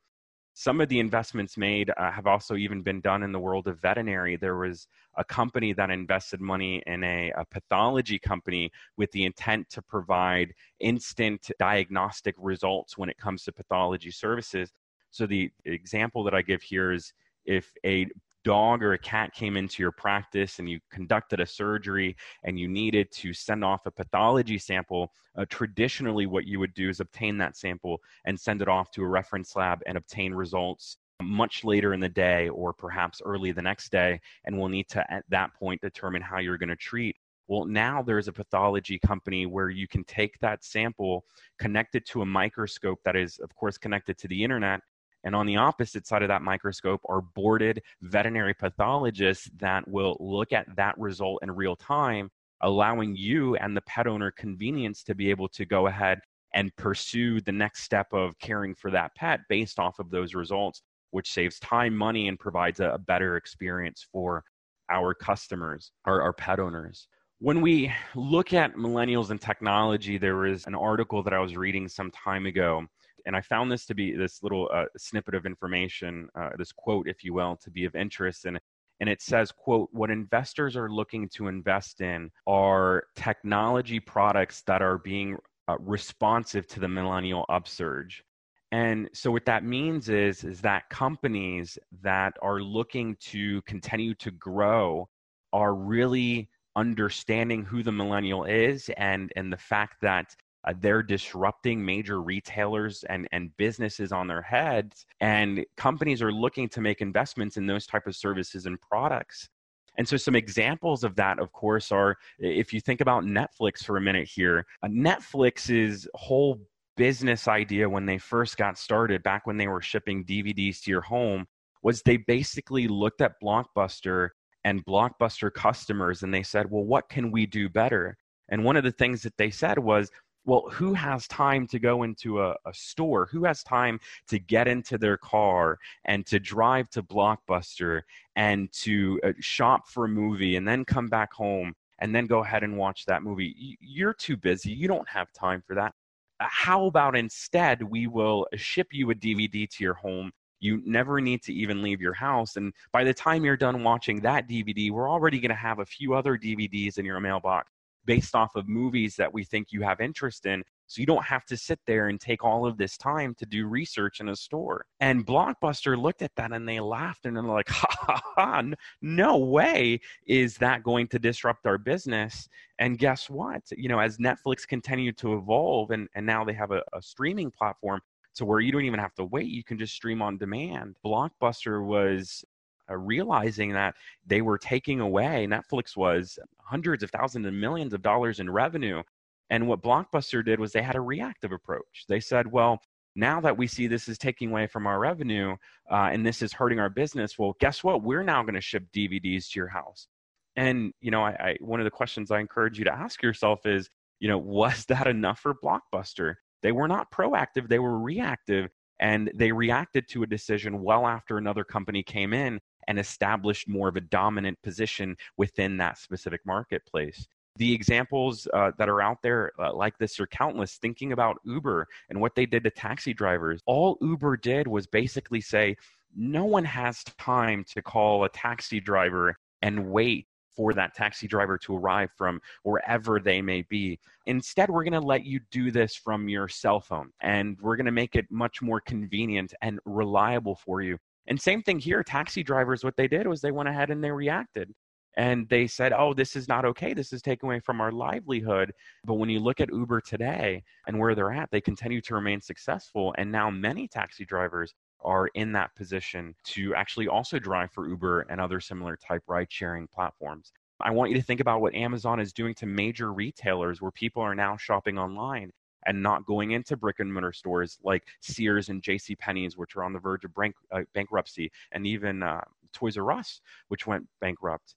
Some 0.60 0.82
of 0.82 0.90
the 0.90 1.00
investments 1.00 1.56
made 1.56 1.92
uh, 1.92 2.10
have 2.10 2.26
also 2.26 2.56
even 2.56 2.82
been 2.82 3.00
done 3.00 3.22
in 3.22 3.32
the 3.32 3.40
world 3.40 3.68
of 3.68 3.80
veterinary. 3.80 4.38
There 4.38 4.58
was 4.58 4.88
a 5.16 5.24
company 5.24 5.72
that 5.74 5.92
invested 5.92 6.42
money 6.42 6.82
in 6.88 7.04
a, 7.04 7.32
a 7.38 7.46
pathology 7.46 8.18
company 8.18 8.72
with 8.98 9.12
the 9.12 9.26
intent 9.26 9.70
to 9.70 9.84
provide 9.84 10.56
instant 10.80 11.52
diagnostic 11.60 12.34
results 12.40 12.98
when 12.98 13.08
it 13.08 13.20
comes 13.20 13.44
to 13.44 13.52
pathology 13.52 14.10
services. 14.10 14.72
So, 15.12 15.28
the 15.28 15.52
example 15.66 16.24
that 16.24 16.34
I 16.34 16.42
give 16.42 16.64
here 16.64 16.92
is 16.92 17.14
if 17.46 17.72
a 17.86 18.08
dog 18.48 18.82
or 18.82 18.94
a 18.94 18.98
cat 18.98 19.34
came 19.34 19.58
into 19.58 19.84
your 19.84 19.92
practice 19.92 20.60
and 20.60 20.70
you 20.70 20.80
conducted 20.90 21.42
a 21.42 21.46
surgery 21.46 22.16
and 22.46 22.58
you 22.58 22.66
needed 22.70 23.12
to 23.12 23.34
send 23.34 23.62
off 23.62 23.86
a 23.86 23.92
pathology 23.92 24.58
sample, 24.58 25.12
uh, 25.38 25.44
traditionally 25.50 26.26
what 26.26 26.48
you 26.48 26.58
would 26.58 26.74
do 26.74 26.88
is 26.88 27.02
obtain 27.02 27.38
that 27.38 27.58
sample 27.58 28.00
and 28.24 28.40
send 28.40 28.62
it 28.62 28.70
off 28.70 28.90
to 28.90 29.04
a 29.04 29.08
reference 29.08 29.58
lab 29.58 29.82
and 29.86 29.98
obtain 29.98 30.34
results 30.34 30.96
much 31.22 31.66
later 31.66 31.94
in 31.94 32.00
the 32.00 32.08
day 32.08 32.48
or 32.48 32.72
perhaps 32.72 33.22
early 33.26 33.52
the 33.52 33.62
next 33.62 33.92
day. 33.92 34.18
And 34.46 34.58
we'll 34.58 34.70
need 34.70 34.88
to, 34.92 35.12
at 35.12 35.26
that 35.28 35.54
point, 35.54 35.82
determine 35.82 36.22
how 36.22 36.40
you're 36.40 36.58
going 36.58 36.70
to 36.70 36.78
treat. 36.78 37.18
Well, 37.50 37.66
now 37.66 38.02
there's 38.02 38.30
a 38.30 38.34
pathology 38.34 38.98
company 39.06 39.46
where 39.46 39.70
you 39.70 39.90
can 39.90 40.06
take 40.06 40.40
that 40.40 40.64
sample, 40.64 41.26
connect 41.60 41.96
it 41.96 42.06
to 42.08 42.22
a 42.22 42.26
microscope 42.26 43.00
that 43.04 43.18
is, 43.18 43.40
of 43.40 43.54
course, 43.56 43.78
connected 43.78 44.18
to 44.20 44.30
the 44.30 44.42
internet, 44.42 44.80
and 45.28 45.36
on 45.36 45.46
the 45.46 45.58
opposite 45.58 46.08
side 46.08 46.22
of 46.22 46.30
that 46.30 46.42
microscope 46.42 47.02
are 47.10 47.20
boarded 47.22 47.82
veterinary 48.02 48.54
pathologists 48.54 49.50
that 49.58 49.86
will 49.86 50.16
look 50.22 50.54
at 50.54 50.74
that 50.78 50.98
result 50.98 51.40
in 51.44 51.52
real 51.52 51.76
time, 51.76 52.32
allowing 52.62 53.14
you 53.14 53.58
and 53.58 53.76
the 53.76 53.82
pet 53.82 54.08
owner 54.08 54.32
convenience 54.32 55.04
to 55.04 55.14
be 55.14 55.30
able 55.30 55.50
to 55.50 55.66
go 55.66 55.88
ahead 55.88 56.22
and 56.54 56.74
pursue 56.78 57.42
the 57.42 57.52
next 57.52 57.84
step 57.84 58.08
of 58.14 58.40
caring 58.40 58.74
for 58.74 58.90
that 58.90 59.14
pet 59.16 59.42
based 59.50 59.80
off 59.80 60.00
of 60.00 60.10
those 60.10 60.34
results, 60.34 60.82
which 61.12 61.34
saves 61.34 61.60
time, 61.60 61.94
money, 61.94 62.30
and 62.30 62.40
provides 62.40 62.80
a, 62.80 62.98
better 63.06 63.36
experience 63.36 64.08
for 64.10 64.46
our 64.90 65.14
customers 65.14 65.92
or 66.06 66.22
our 66.22 66.32
pet 66.32 66.58
owners. 66.58 67.10
When 67.40 67.60
we 67.60 67.92
look 68.16 68.54
at 68.54 68.76
millennials 68.76 69.30
and 69.30 69.42
technology, 69.42 70.18
there 70.18 70.38
was 70.38 70.66
an 70.68 70.74
article 70.74 71.22
that 71.24 71.34
I 71.34 71.40
was 71.40 71.58
reading 71.58 71.90
some 71.90 72.12
time 72.12 72.46
ago 72.46 72.88
and 73.28 73.36
I 73.36 73.42
found 73.42 73.72
this 73.72 73.86
to 73.88 73.94
be 73.94 74.14
this 74.14 74.42
little 74.42 74.70
uh, 74.74 74.86
snippet 74.98 75.36
of 75.36 75.46
information, 75.46 76.30
uh, 76.34 76.52
this 76.58 76.72
quote, 76.72 77.08
if 77.08 77.24
you 77.24 77.34
will, 77.34 77.58
to 77.58 77.70
be 77.70 77.86
of 77.86 77.96
interest. 77.96 78.46
And 78.46 78.58
and 79.00 79.10
it 79.10 79.22
says, 79.22 79.52
"quote 79.52 79.90
What 79.92 80.10
investors 80.10 80.76
are 80.76 80.90
looking 80.90 81.30
to 81.36 81.48
invest 81.48 82.02
in 82.02 82.32
are 82.48 83.04
technology 83.16 84.00
products 84.00 84.64
that 84.64 84.82
are 84.82 84.98
being 84.98 85.38
uh, 85.68 85.78
responsive 85.80 86.66
to 86.68 86.80
the 86.80 86.88
millennial 86.88 87.46
upsurge." 87.50 88.24
And 88.72 89.10
so 89.14 89.32
what 89.32 89.46
that 89.46 89.64
means 89.64 90.10
is 90.10 90.44
is 90.44 90.62
that 90.62 90.90
companies 90.90 91.78
that 92.02 92.34
are 92.42 92.62
looking 92.62 93.18
to 93.32 93.62
continue 93.64 94.16
to 94.16 94.32
grow 94.32 95.08
are 95.54 95.76
really 95.76 96.50
understanding 96.76 97.64
who 97.64 97.84
the 97.84 97.92
millennial 97.92 98.46
is 98.46 98.90
and 98.98 99.32
and 99.36 99.52
the 99.52 99.58
fact 99.58 99.98
that 100.02 100.36
uh, 100.66 100.74
they're 100.80 101.04
disrupting 101.04 101.84
major 101.84 102.22
retailers 102.22 103.04
and, 103.10 103.28
and 103.32 103.56
businesses 103.58 104.12
on 104.12 104.28
their 104.28 104.42
heads 104.42 105.06
and 105.20 105.66
companies 105.76 106.22
are 106.22 106.32
looking 106.32 106.68
to 106.70 106.82
make 106.82 107.02
investments 107.02 107.58
in 107.58 107.66
those 107.66 107.86
type 107.86 108.08
of 108.08 108.16
services 108.16 108.66
and 108.66 108.80
products. 108.82 109.50
And 109.98 110.08
so 110.08 110.16
some 110.16 110.36
examples 110.36 111.04
of 111.04 111.16
that 111.16 111.40
of 111.40 111.52
course 111.52 111.92
are 111.92 112.16
if 112.40 112.72
you 112.72 112.80
think 112.80 113.02
about 113.02 113.24
netflix 113.24 113.84
for 113.84 113.98
a 113.98 114.02
minute 114.02 114.28
here 114.28 114.66
uh, 114.84 114.88
netflix's 114.88 116.08
whole 116.14 116.60
business 116.96 117.48
idea 117.48 117.90
when 117.90 118.06
they 118.06 118.18
first 118.18 118.58
got 118.58 118.78
started 118.78 119.24
back 119.24 119.48
when 119.48 119.58
they 119.58 119.68
were 119.68 119.82
shipping 119.82 120.24
dvds 120.24 120.82
to 120.82 120.92
your 120.92 121.02
home 121.02 121.48
was 121.82 122.02
they 122.04 122.18
basically 122.18 122.88
looked 122.88 123.22
at 123.22 123.42
blockbuster 123.42 124.30
and 124.64 124.86
blockbuster 124.86 125.54
customers 125.54 126.24
and 126.24 126.34
they 126.34 126.44
said 126.44 126.70
well 126.70 126.84
what 126.84 127.08
can 127.10 127.32
we 127.32 127.46
do 127.46 127.70
better? 127.70 128.18
And 128.50 128.64
one 128.64 128.78
of 128.78 128.84
the 128.84 128.92
things 128.92 129.24
that 129.24 129.38
they 129.38 129.50
said 129.50 129.80
was 129.80 130.12
Well, 130.48 130.70
who 130.72 130.94
has 130.94 131.28
time 131.28 131.68
to 131.68 131.78
go 131.78 132.04
into 132.04 132.42
a, 132.42 132.56
a, 132.66 132.74
store? 132.74 133.28
Who 133.30 133.44
has 133.44 133.64
time 133.64 134.00
to 134.30 134.40
get 134.40 134.66
into 134.66 134.98
their 134.98 135.18
car 135.18 135.78
and 136.06 136.26
to 136.26 136.40
drive 136.40 136.90
to 136.92 137.04
Blockbuster 137.04 138.04
and 138.38 138.72
to 138.72 139.20
uh, 139.26 139.34
shop 139.42 139.90
for 139.90 140.06
a 140.06 140.08
movie 140.08 140.56
and 140.56 140.66
then 140.66 140.86
come 140.86 141.08
back 141.08 141.34
home 141.34 141.74
and 142.00 142.16
then 142.16 142.28
go 142.28 142.46
ahead 142.46 142.64
and 142.64 142.78
watch 142.78 143.06
that 143.08 143.24
movie? 143.24 143.78
You're 143.82 144.14
too 144.14 144.38
busy. 144.38 144.72
You 144.72 144.88
don't 144.88 145.10
have 145.10 145.34
time 145.34 145.62
for 145.68 145.76
that. 145.76 145.94
Uh, 146.40 146.46
how 146.50 146.86
about 146.86 147.18
instead 147.18 147.84
we 147.84 148.08
will 148.08 148.48
ship 148.56 148.88
you 148.92 149.12
a 149.12 149.16
DVD 149.16 149.70
to 149.70 149.84
your 149.84 149.96
home 149.96 150.32
you 150.60 150.82
never 150.86 151.22
need 151.22 151.44
to 151.44 151.54
even 151.54 151.84
leave 151.84 152.02
your 152.02 152.16
house. 152.16 152.56
And 152.56 152.74
by 152.92 153.04
the 153.04 153.14
time 153.14 153.46
you're 153.46 153.56
done 153.56 153.84
watching 153.84 154.22
that 154.22 154.50
DVD, 154.50 154.90
we're 154.90 155.08
already 155.08 155.40
going 155.40 155.50
to 155.50 155.56
have 155.56 155.78
a 155.78 155.86
few 155.86 156.16
other 156.16 156.36
DVDs 156.36 156.98
in 156.98 157.06
your 157.06 157.20
mailbox 157.20 157.72
based 158.08 158.34
off 158.34 158.56
of 158.56 158.68
movies 158.68 159.16
that 159.18 159.32
we 159.32 159.44
think 159.44 159.68
you 159.72 159.84
have 159.84 160.00
interest 160.02 160.48
in. 160.48 160.64
So 160.88 161.02
you 161.02 161.06
don't 161.06 161.24
have 161.26 161.46
to 161.48 161.58
sit 161.58 161.80
there 161.86 162.08
and 162.08 162.20
take 162.20 162.46
all 162.46 162.66
of 162.66 162.78
this 162.78 162.98
time 162.98 163.36
to 163.40 163.46
do 163.46 163.68
research 163.68 164.22
in 164.22 164.30
a 164.30 164.36
store. 164.36 164.86
And 165.02 165.28
Blockbuster 165.28 166.02
looked 166.02 166.22
at 166.22 166.34
that 166.38 166.54
and 166.54 166.68
they 166.68 166.80
laughed 166.80 167.26
and 167.26 167.36
they're 167.36 167.44
like, 167.44 167.70
ha 167.70 167.88
ha 167.92 168.22
ha, 168.36 168.64
no 169.02 169.38
way 169.38 170.00
is 170.26 170.56
that 170.58 170.84
going 170.84 171.10
to 171.10 171.20
disrupt 171.20 171.68
our 171.68 171.78
business. 171.78 172.48
And 172.80 172.98
guess 172.98 173.30
what? 173.30 173.62
You 173.72 173.90
know, 173.90 174.00
as 174.00 174.18
Netflix 174.18 174.66
continued 174.66 175.18
to 175.18 175.36
evolve 175.36 175.92
and, 175.92 176.08
and 176.16 176.26
now 176.26 176.46
they 176.46 176.54
have 176.54 176.72
a, 176.72 176.82
a 176.94 177.02
streaming 177.02 177.52
platform, 177.52 178.02
to 178.38 178.46
where 178.46 178.60
you 178.60 178.72
don't 178.72 178.86
even 178.86 179.00
have 179.00 179.16
to 179.16 179.26
wait. 179.26 179.48
You 179.48 179.64
can 179.64 179.80
just 179.80 179.96
stream 179.96 180.22
on 180.22 180.38
demand. 180.38 180.96
Blockbuster 181.04 181.84
was 181.84 182.46
uh, 182.90 182.96
realizing 182.96 183.74
that 183.74 183.96
they 184.26 184.42
were 184.42 184.58
taking 184.58 185.00
away, 185.00 185.48
Netflix 185.50 185.96
was 185.96 186.40
hundreds 186.60 187.04
of 187.04 187.12
thousands 187.12 187.46
and 187.46 187.60
millions 187.60 187.94
of 187.94 188.02
dollars 188.02 188.40
in 188.40 188.50
revenue. 188.50 189.02
And 189.50 189.68
what 189.68 189.82
Blockbuster 189.82 190.44
did 190.44 190.60
was 190.60 190.72
they 190.72 190.82
had 190.82 190.96
a 190.96 191.02
reactive 191.02 191.52
approach. 191.52 192.06
They 192.08 192.20
said, 192.20 192.52
well, 192.52 192.80
now 193.16 193.42
that 193.42 193.58
we 193.58 193.66
see 193.66 193.88
this 193.88 194.08
is 194.08 194.18
taking 194.18 194.52
away 194.52 194.68
from 194.68 194.86
our 194.86 195.00
revenue 195.00 195.56
uh, 195.92 196.10
and 196.12 196.26
this 196.26 196.42
is 196.42 196.54
hurting 196.54 196.80
our 196.80 196.90
business, 196.90 197.38
well, 197.38 197.56
guess 197.60 197.84
what? 197.84 198.04
We're 198.04 198.24
now 198.24 198.44
going 198.44 198.54
to 198.54 198.62
ship 198.62 198.84
DVDs 198.96 199.50
to 199.52 199.60
your 199.60 199.68
house. 199.68 200.08
And 200.56 200.92
you 201.02 201.12
know, 201.12 201.24
I, 201.24 201.32
I, 201.32 201.58
one 201.60 201.80
of 201.80 201.86
the 201.86 201.92
questions 201.92 202.32
I 202.32 202.40
encourage 202.40 202.78
you 202.78 202.86
to 202.86 202.94
ask 202.94 203.22
yourself 203.24 203.66
is, 203.66 203.90
you 204.20 204.28
know, 204.28 204.38
was 204.38 204.86
that 204.86 205.08
enough 205.08 205.40
for 205.40 205.56
Blockbuster? 205.56 206.36
They 206.62 206.72
were 206.72 206.88
not 206.88 207.12
proactive, 207.12 207.68
they 207.68 207.80
were 207.80 208.00
reactive. 208.00 208.70
And 209.00 209.32
they 209.36 209.52
reacted 209.52 210.08
to 210.10 210.24
a 210.24 210.28
decision 210.28 210.82
well 210.82 211.06
after 211.06 211.38
another 211.38 211.64
company 211.64 212.02
came 212.02 212.34
in 212.34 212.60
and 212.88 213.00
established 213.00 213.68
more 213.68 213.88
of 213.88 213.96
a 213.96 214.02
dominant 214.02 214.62
position 214.62 215.16
within 215.38 215.78
that 215.78 215.98
specific 215.98 216.42
marketplace. 216.46 217.28
The 217.58 217.74
examples 217.74 218.48
uh, 218.54 218.72
that 218.78 218.88
are 218.88 219.02
out 219.02 219.22
there 219.24 219.52
uh, 219.60 219.74
like 219.74 219.98
this 219.98 220.20
are 220.20 220.28
countless. 220.28 220.76
Thinking 220.76 221.12
about 221.12 221.38
Uber 221.44 221.88
and 222.10 222.22
what 222.22 222.36
they 222.36 222.46
did 222.46 222.64
to 222.66 222.70
taxi 222.70 223.14
drivers, 223.14 223.62
all 223.66 223.98
Uber 224.02 224.38
did 224.38 224.68
was 224.68 224.86
basically 224.86 225.42
say, 225.42 225.76
no 226.16 226.46
one 226.46 226.66
has 226.66 227.04
time 227.18 227.64
to 227.74 227.82
call 227.82 228.24
a 228.24 228.30
taxi 228.30 228.80
driver 228.80 229.36
and 229.62 229.90
wait 229.92 230.28
for 230.56 230.74
that 230.74 230.96
taxi 230.96 231.28
driver 231.28 231.58
to 231.60 231.78
arrive 231.78 232.10
from 232.18 232.42
wherever 232.64 233.20
they 233.20 233.42
may 233.42 233.62
be. 233.70 234.00
Instead, 234.26 234.70
we're 234.70 234.84
going 234.84 234.92
to 234.92 235.00
let 235.00 235.24
you 235.24 235.40
do 235.52 235.72
this 235.72 235.96
from 235.96 236.28
your 236.28 236.48
cell 236.48 236.80
phone 236.80 237.12
and 237.22 237.58
we're 237.62 237.76
going 237.76 237.86
to 237.86 237.92
make 237.92 238.16
it 238.16 238.26
much 238.32 238.62
more 238.62 238.82
convenient 238.82 239.54
and 239.62 239.80
reliable 239.86 240.56
for 240.56 240.82
you. 240.82 240.98
And 241.28 241.40
same 241.40 241.62
thing 241.62 241.80
here, 241.80 242.04
taxi 242.04 242.44
drivers, 242.44 242.84
what 242.84 242.96
they 242.96 243.08
did 243.08 243.28
was 243.28 243.42
they 243.42 243.52
went 243.52 243.70
ahead 243.70 243.90
and 243.90 244.04
they 244.04 244.12
reacted 244.12 244.74
and 245.18 245.50
they 245.50 245.66
said, 245.66 245.94
oh, 245.94 246.14
this 246.14 246.36
is 246.36 246.48
not 246.48 246.64
okay. 246.64 246.94
This 246.94 247.12
is 247.12 247.22
taken 247.24 247.50
away 247.50 247.60
from 247.60 247.82
our 247.82 247.92
livelihood. 247.92 248.72
But 249.04 249.16
when 249.16 249.30
you 249.30 249.40
look 249.40 249.60
at 249.60 249.74
Uber 249.74 250.02
today 250.02 250.64
and 250.86 251.00
where 251.00 251.16
they're 251.16 251.34
at, 251.34 251.50
they 251.52 251.60
continue 251.60 252.02
to 252.02 252.14
remain 252.14 252.40
successful. 252.40 253.16
And 253.18 253.32
now 253.32 253.50
many 253.50 253.88
taxi 253.88 254.26
drivers 254.26 254.74
are 255.04 255.28
in 255.34 255.52
that 255.54 255.76
position 255.76 256.36
to 256.44 256.76
actually 256.76 257.08
also 257.08 257.40
drive 257.40 257.72
for 257.72 257.90
Uber 257.90 258.22
and 258.30 258.40
other 258.40 258.60
similar 258.60 258.96
type 258.96 259.24
ride 259.28 259.52
sharing 259.52 259.88
platforms. 259.88 260.52
I 260.80 260.92
want 260.92 261.10
you 261.10 261.18
to 261.18 261.24
think 261.24 261.40
about 261.40 261.62
what 261.62 261.74
Amazon 261.74 262.20
is 262.20 262.32
doing 262.32 262.54
to 262.56 262.68
major 262.68 263.12
retailers 263.12 263.82
where 263.82 263.92
people 263.92 264.22
are 264.22 264.36
now 264.36 264.56
shopping 264.58 265.00
online 265.00 265.52
and 265.88 266.02
not 266.02 266.26
going 266.26 266.52
into 266.52 266.78
brick 266.78 267.00
and 267.00 267.12
mortar 267.12 267.34
stores 267.34 267.80
like 267.84 268.04
Sears 268.22 268.70
and 268.70 268.84
J.C. 268.84 269.16
Penney's, 269.16 269.58
which 269.58 269.76
are 269.76 269.84
on 269.84 269.94
the 269.94 270.00
verge 270.00 270.26
of 270.26 270.34
bank, 270.36 270.56
uh, 270.72 270.82
bankruptcy, 270.94 271.52
and 271.72 271.88
even 271.88 272.22
uh, 272.22 272.42
Toys 272.74 272.98
R 272.98 273.12
Us, 273.14 273.42
which 273.70 273.88
went 273.88 274.06
bankrupt. 274.22 274.76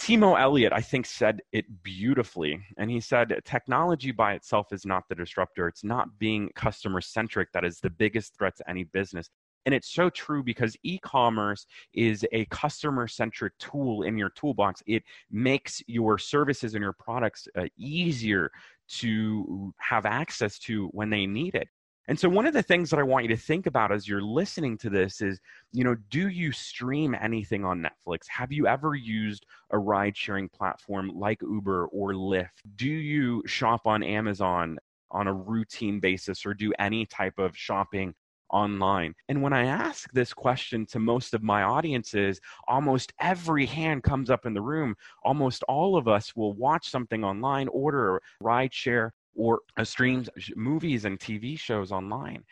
Timo 0.00 0.40
Elliott, 0.40 0.72
I 0.72 0.80
think, 0.80 1.06
said 1.06 1.40
it 1.52 1.64
beautifully. 1.82 2.60
And 2.76 2.90
he 2.90 3.00
said, 3.00 3.40
Technology 3.44 4.12
by 4.12 4.34
itself 4.34 4.72
is 4.72 4.86
not 4.86 5.04
the 5.08 5.14
disruptor. 5.14 5.66
It's 5.66 5.82
not 5.82 6.18
being 6.18 6.50
customer 6.54 7.00
centric 7.00 7.50
that 7.52 7.64
is 7.64 7.80
the 7.80 7.90
biggest 7.90 8.36
threat 8.38 8.56
to 8.56 8.70
any 8.70 8.84
business. 8.84 9.28
And 9.66 9.74
it's 9.74 9.92
so 9.92 10.08
true 10.08 10.42
because 10.42 10.76
e 10.82 10.98
commerce 10.98 11.66
is 11.92 12.24
a 12.32 12.46
customer 12.46 13.08
centric 13.08 13.52
tool 13.58 14.02
in 14.02 14.16
your 14.16 14.30
toolbox. 14.30 14.82
It 14.86 15.02
makes 15.30 15.82
your 15.86 16.16
services 16.16 16.74
and 16.74 16.82
your 16.82 16.94
products 16.94 17.48
uh, 17.54 17.64
easier 17.76 18.50
to 18.88 19.72
have 19.78 20.06
access 20.06 20.58
to 20.60 20.88
when 20.88 21.10
they 21.10 21.26
need 21.26 21.54
it. 21.54 21.68
And 22.08 22.18
so, 22.18 22.26
one 22.26 22.46
of 22.46 22.54
the 22.54 22.62
things 22.62 22.88
that 22.88 22.98
I 22.98 23.02
want 23.02 23.24
you 23.24 23.36
to 23.36 23.42
think 23.42 23.66
about 23.66 23.92
as 23.92 24.08
you're 24.08 24.22
listening 24.22 24.78
to 24.78 24.88
this 24.88 25.20
is, 25.20 25.38
you 25.72 25.84
know, 25.84 25.94
do 26.08 26.28
you 26.28 26.52
stream 26.52 27.14
anything 27.20 27.66
on 27.66 27.84
Netflix? 27.84 28.20
Have 28.28 28.50
you 28.50 28.66
ever 28.66 28.94
used 28.94 29.44
a 29.70 29.78
ride 29.78 30.16
sharing 30.16 30.48
platform 30.48 31.10
like 31.14 31.42
Uber 31.42 31.86
or 31.88 32.14
Lyft? 32.14 32.48
Do 32.76 32.88
you 32.88 33.42
shop 33.46 33.86
on 33.86 34.02
Amazon 34.02 34.78
on 35.10 35.26
a 35.26 35.32
routine 35.32 36.00
basis 36.00 36.46
or 36.46 36.54
do 36.54 36.72
any 36.78 37.04
type 37.04 37.38
of 37.38 37.56
shopping 37.56 38.14
online. 38.50 39.14
And 39.28 39.42
when 39.42 39.52
I 39.52 39.66
ask 39.66 40.10
this 40.12 40.32
question 40.32 40.86
to 40.86 40.98
most 40.98 41.34
of 41.34 41.42
my 41.42 41.62
audiences, 41.62 42.40
almost 42.66 43.12
every 43.20 43.66
hand 43.66 44.02
comes 44.02 44.30
up 44.30 44.46
in 44.46 44.54
the 44.54 44.62
room. 44.62 44.94
Almost 45.22 45.62
all 45.64 45.96
of 45.96 46.08
us 46.08 46.34
will 46.34 46.54
watch 46.54 46.88
something 46.88 47.24
online, 47.24 47.68
order 47.68 48.16
a 48.16 48.20
ride 48.40 48.72
share, 48.72 49.12
or 49.34 49.60
stream 49.84 50.24
movies 50.56 51.04
and 51.04 51.18
TV 51.18 51.58
shows 51.58 51.92
online. 51.92 52.44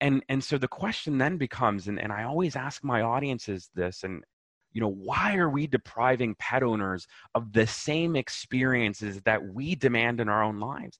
And, 0.00 0.22
and 0.28 0.42
so 0.42 0.58
the 0.58 0.68
question 0.68 1.18
then 1.18 1.36
becomes, 1.36 1.88
and, 1.88 2.00
and 2.00 2.12
I 2.12 2.22
always 2.22 2.54
ask 2.54 2.84
my 2.84 3.02
audiences 3.02 3.68
this, 3.74 4.04
and 4.04 4.22
you 4.72 4.80
know, 4.80 4.92
why 4.92 5.36
are 5.36 5.48
we 5.48 5.66
depriving 5.66 6.36
pet 6.38 6.62
owners 6.62 7.06
of 7.34 7.52
the 7.52 7.66
same 7.66 8.14
experiences 8.14 9.20
that 9.22 9.42
we 9.42 9.74
demand 9.74 10.20
in 10.20 10.28
our 10.28 10.42
own 10.42 10.60
lives? 10.60 10.98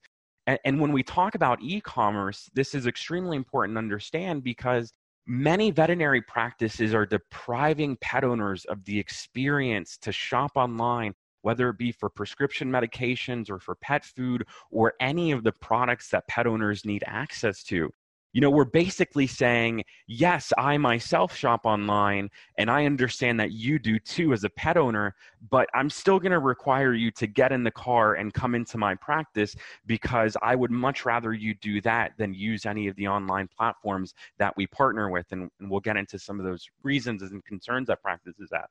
And, 0.49 0.59
and 0.65 0.81
when 0.81 0.91
we 0.91 1.03
talk 1.03 1.35
about 1.35 1.61
e 1.61 1.79
commerce, 1.79 2.49
this 2.55 2.73
is 2.73 2.87
extremely 2.87 3.37
important 3.37 3.75
to 3.75 3.79
understand 3.79 4.43
because 4.43 4.91
many 5.27 5.69
veterinary 5.69 6.23
practices 6.23 6.91
are 6.91 7.05
depriving 7.05 7.95
pet 8.01 8.23
owners 8.23 8.65
of 8.65 8.83
the 8.85 8.97
experience 8.97 9.97
to 10.01 10.11
shop 10.11 10.53
online 10.55 11.13
whether 11.41 11.69
it 11.69 11.77
be 11.77 11.91
for 11.91 12.09
prescription 12.09 12.69
medications 12.69 13.49
or 13.49 13.59
for 13.59 13.75
pet 13.75 14.03
food 14.03 14.45
or 14.71 14.93
any 14.99 15.31
of 15.31 15.43
the 15.43 15.51
products 15.53 16.09
that 16.09 16.27
pet 16.27 16.45
owners 16.45 16.83
need 16.83 17.01
access 17.07 17.63
to. 17.63 17.89
You 18.33 18.41
know, 18.41 18.49
we're 18.49 18.65
basically 18.65 19.25
saying, 19.25 19.83
yes, 20.07 20.53
I 20.57 20.77
myself 20.77 21.35
shop 21.35 21.61
online 21.65 22.29
and 22.57 22.69
I 22.69 22.85
understand 22.85 23.39
that 23.39 23.51
you 23.51 23.79
do 23.79 23.97
too 23.99 24.33
as 24.33 24.43
a 24.43 24.49
pet 24.51 24.77
owner, 24.77 25.15
but 25.49 25.67
I'm 25.73 25.89
still 25.89 26.19
going 26.19 26.31
to 26.31 26.39
require 26.39 26.93
you 26.93 27.09
to 27.11 27.25
get 27.25 27.51
in 27.51 27.63
the 27.63 27.71
car 27.71 28.15
and 28.15 28.33
come 28.33 28.53
into 28.53 28.77
my 28.77 28.93
practice 28.95 29.55
because 29.87 30.37
I 30.43 30.55
would 30.55 30.71
much 30.71 31.05
rather 31.05 31.33
you 31.33 31.55
do 31.55 31.81
that 31.81 32.11
than 32.17 32.33
use 32.33 32.65
any 32.65 32.87
of 32.87 32.95
the 32.97 33.07
online 33.07 33.47
platforms 33.47 34.13
that 34.37 34.55
we 34.55 34.67
partner 34.67 35.09
with. 35.09 35.25
And, 35.31 35.49
and 35.59 35.71
we'll 35.71 35.79
get 35.79 35.97
into 35.97 36.19
some 36.19 36.39
of 36.39 36.45
those 36.45 36.69
reasons 36.83 37.23
and 37.23 37.43
concerns 37.45 37.87
that 37.87 38.01
practices 38.01 38.49
have 38.53 38.67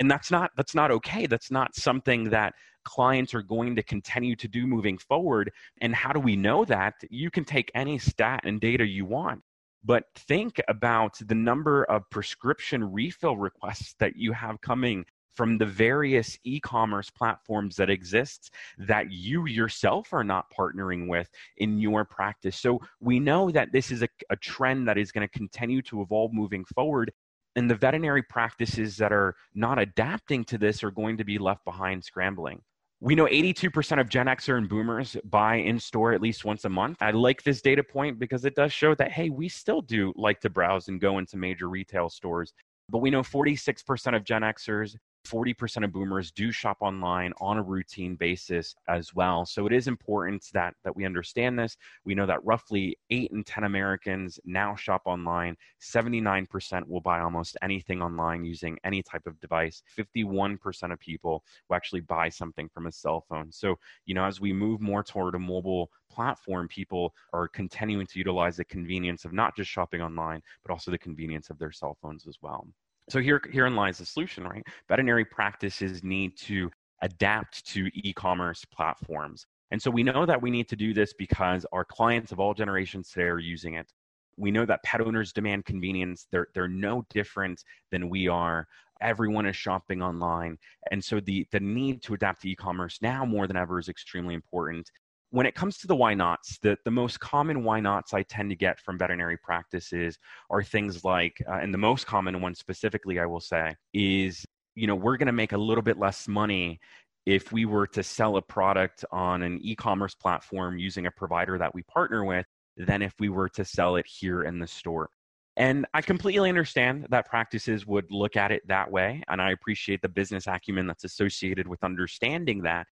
and 0.00 0.10
that's 0.10 0.30
not 0.30 0.50
that's 0.56 0.74
not 0.74 0.90
okay. 0.90 1.26
That's 1.26 1.50
not 1.50 1.74
something 1.74 2.30
that 2.30 2.54
clients 2.84 3.34
are 3.34 3.42
going 3.42 3.76
to 3.76 3.82
continue 3.82 4.36
to 4.36 4.48
do 4.48 4.66
moving 4.66 4.98
forward. 4.98 5.52
And 5.80 5.94
how 5.94 6.12
do 6.12 6.20
we 6.20 6.36
know 6.36 6.64
that? 6.64 6.94
You 7.10 7.30
can 7.30 7.44
take 7.44 7.70
any 7.74 7.98
stat 7.98 8.40
and 8.44 8.60
data 8.60 8.86
you 8.86 9.04
want 9.04 9.42
but 9.84 10.04
think 10.16 10.60
about 10.68 11.18
the 11.26 11.34
number 11.34 11.84
of 11.84 12.08
prescription 12.10 12.92
refill 12.92 13.36
requests 13.36 13.94
that 13.98 14.16
you 14.16 14.32
have 14.32 14.60
coming 14.60 15.04
from 15.34 15.56
the 15.56 15.66
various 15.66 16.36
e-commerce 16.42 17.10
platforms 17.10 17.76
that 17.76 17.88
exist 17.88 18.52
that 18.76 19.12
you 19.12 19.46
yourself 19.46 20.12
are 20.12 20.24
not 20.24 20.46
partnering 20.52 21.06
with 21.06 21.30
in 21.58 21.78
your 21.78 22.04
practice. 22.04 22.56
So 22.56 22.80
we 23.00 23.20
know 23.20 23.48
that 23.52 23.70
this 23.70 23.92
is 23.92 24.02
a, 24.02 24.08
a 24.30 24.36
trend 24.36 24.88
that 24.88 24.98
is 24.98 25.12
going 25.12 25.26
to 25.26 25.38
continue 25.38 25.80
to 25.82 26.02
evolve 26.02 26.32
moving 26.32 26.64
forward 26.64 27.12
and 27.58 27.68
the 27.68 27.74
veterinary 27.74 28.22
practices 28.22 28.96
that 28.98 29.12
are 29.12 29.34
not 29.52 29.80
adapting 29.80 30.44
to 30.44 30.56
this 30.56 30.84
are 30.84 30.92
going 30.92 31.16
to 31.16 31.24
be 31.24 31.38
left 31.38 31.64
behind 31.64 32.04
scrambling. 32.04 32.62
We 33.00 33.16
know 33.16 33.26
82% 33.26 34.00
of 34.00 34.08
Gen 34.08 34.26
Xer 34.26 34.58
and 34.58 34.68
boomers 34.68 35.16
buy 35.24 35.56
in 35.56 35.80
store 35.80 36.12
at 36.12 36.22
least 36.22 36.44
once 36.44 36.64
a 36.64 36.68
month. 36.68 36.98
I 37.00 37.10
like 37.10 37.42
this 37.42 37.60
data 37.60 37.82
point 37.82 38.20
because 38.20 38.44
it 38.44 38.54
does 38.54 38.72
show 38.72 38.94
that, 38.94 39.10
hey, 39.10 39.28
we 39.28 39.48
still 39.48 39.82
do 39.82 40.12
like 40.14 40.40
to 40.42 40.50
browse 40.50 40.86
and 40.86 41.00
go 41.00 41.18
into 41.18 41.36
major 41.36 41.68
retail 41.68 42.08
stores. 42.08 42.52
But 42.88 42.98
we 42.98 43.10
know 43.10 43.22
46% 43.22 44.14
of 44.16 44.22
Gen 44.22 44.42
Xers 44.42 44.94
40% 45.26 45.84
of 45.84 45.92
boomers 45.92 46.30
do 46.30 46.50
shop 46.50 46.78
online 46.80 47.32
on 47.40 47.58
a 47.58 47.62
routine 47.62 48.16
basis 48.16 48.74
as 48.88 49.14
well. 49.14 49.44
So 49.44 49.66
it 49.66 49.72
is 49.72 49.86
important 49.86 50.44
that, 50.52 50.74
that 50.84 50.96
we 50.96 51.04
understand 51.04 51.58
this. 51.58 51.76
We 52.04 52.14
know 52.14 52.26
that 52.26 52.44
roughly 52.44 52.96
8 53.10 53.30
in 53.32 53.44
10 53.44 53.64
Americans 53.64 54.40
now 54.44 54.74
shop 54.74 55.02
online. 55.04 55.56
79% 55.80 56.88
will 56.88 57.00
buy 57.00 57.20
almost 57.20 57.56
anything 57.62 58.00
online 58.00 58.44
using 58.44 58.78
any 58.84 59.02
type 59.02 59.26
of 59.26 59.38
device. 59.40 59.82
51% 59.96 60.92
of 60.92 60.98
people 60.98 61.44
will 61.68 61.76
actually 61.76 62.00
buy 62.00 62.28
something 62.28 62.68
from 62.68 62.86
a 62.86 62.92
cell 62.92 63.24
phone. 63.28 63.52
So, 63.52 63.78
you 64.06 64.14
know, 64.14 64.24
as 64.24 64.40
we 64.40 64.52
move 64.52 64.80
more 64.80 65.02
toward 65.02 65.34
a 65.34 65.38
mobile 65.38 65.90
platform, 66.10 66.68
people 66.68 67.14
are 67.32 67.48
continuing 67.48 68.06
to 68.06 68.18
utilize 68.18 68.56
the 68.56 68.64
convenience 68.64 69.24
of 69.24 69.32
not 69.32 69.54
just 69.56 69.70
shopping 69.70 70.00
online, 70.00 70.42
but 70.62 70.72
also 70.72 70.90
the 70.90 70.98
convenience 70.98 71.50
of 71.50 71.58
their 71.58 71.72
cell 71.72 71.96
phones 72.00 72.26
as 72.26 72.38
well. 72.40 72.66
So 73.08 73.20
here, 73.20 73.40
herein 73.50 73.74
lies 73.74 73.98
the 73.98 74.06
solution, 74.06 74.44
right? 74.44 74.62
Veterinary 74.88 75.24
practices 75.24 76.04
need 76.04 76.36
to 76.38 76.70
adapt 77.02 77.64
to 77.66 77.88
e-commerce 77.94 78.64
platforms. 78.66 79.46
And 79.70 79.80
so 79.80 79.90
we 79.90 80.02
know 80.02 80.26
that 80.26 80.40
we 80.40 80.50
need 80.50 80.68
to 80.68 80.76
do 80.76 80.92
this 80.92 81.12
because 81.12 81.64
our 81.72 81.84
clients 81.84 82.32
of 82.32 82.40
all 82.40 82.54
generations 82.54 83.10
today 83.10 83.26
are 83.26 83.38
using 83.38 83.74
it. 83.74 83.92
We 84.36 84.50
know 84.50 84.66
that 84.66 84.82
pet 84.82 85.00
owners 85.00 85.32
demand 85.32 85.64
convenience. 85.64 86.26
They're, 86.30 86.48
they're 86.54 86.68
no 86.68 87.04
different 87.10 87.64
than 87.90 88.08
we 88.08 88.28
are. 88.28 88.66
Everyone 89.00 89.46
is 89.46 89.56
shopping 89.56 90.02
online. 90.02 90.58
And 90.90 91.02
so 91.02 91.20
the, 91.20 91.46
the 91.50 91.60
need 91.60 92.02
to 92.02 92.14
adapt 92.14 92.42
to 92.42 92.50
e-commerce 92.50 92.98
now 93.00 93.24
more 93.24 93.46
than 93.46 93.56
ever 93.56 93.78
is 93.78 93.88
extremely 93.88 94.34
important 94.34 94.90
when 95.30 95.46
it 95.46 95.54
comes 95.54 95.78
to 95.78 95.86
the 95.86 95.96
why 95.96 96.14
nots, 96.14 96.58
the, 96.62 96.76
the 96.84 96.90
most 96.90 97.20
common 97.20 97.62
why 97.62 97.80
nots 97.80 98.14
I 98.14 98.22
tend 98.22 98.50
to 98.50 98.56
get 98.56 98.80
from 98.80 98.98
veterinary 98.98 99.36
practices 99.36 100.18
are 100.50 100.62
things 100.62 101.04
like, 101.04 101.36
uh, 101.48 101.56
and 101.56 101.72
the 101.72 101.78
most 101.78 102.06
common 102.06 102.40
one 102.40 102.54
specifically, 102.54 103.18
I 103.18 103.26
will 103.26 103.40
say, 103.40 103.74
is, 103.92 104.44
you 104.74 104.86
know, 104.86 104.94
we're 104.94 105.16
going 105.16 105.26
to 105.26 105.32
make 105.32 105.52
a 105.52 105.58
little 105.58 105.82
bit 105.82 105.98
less 105.98 106.28
money 106.28 106.80
if 107.26 107.52
we 107.52 107.66
were 107.66 107.86
to 107.88 108.02
sell 108.02 108.38
a 108.38 108.42
product 108.42 109.04
on 109.12 109.42
an 109.42 109.58
e 109.60 109.74
commerce 109.74 110.14
platform 110.14 110.78
using 110.78 111.06
a 111.06 111.10
provider 111.10 111.58
that 111.58 111.74
we 111.74 111.82
partner 111.82 112.24
with 112.24 112.46
than 112.78 113.02
if 113.02 113.12
we 113.18 113.28
were 113.28 113.50
to 113.50 113.64
sell 113.64 113.96
it 113.96 114.06
here 114.08 114.44
in 114.44 114.58
the 114.58 114.66
store. 114.66 115.10
And 115.58 115.86
I 115.92 116.00
completely 116.00 116.48
understand 116.48 117.06
that 117.10 117.26
practices 117.26 117.84
would 117.84 118.06
look 118.10 118.36
at 118.36 118.52
it 118.52 118.66
that 118.68 118.90
way. 118.90 119.24
And 119.28 119.42
I 119.42 119.50
appreciate 119.50 120.00
the 120.00 120.08
business 120.08 120.46
acumen 120.46 120.86
that's 120.86 121.04
associated 121.04 121.66
with 121.66 121.82
understanding 121.82 122.62
that. 122.62 122.86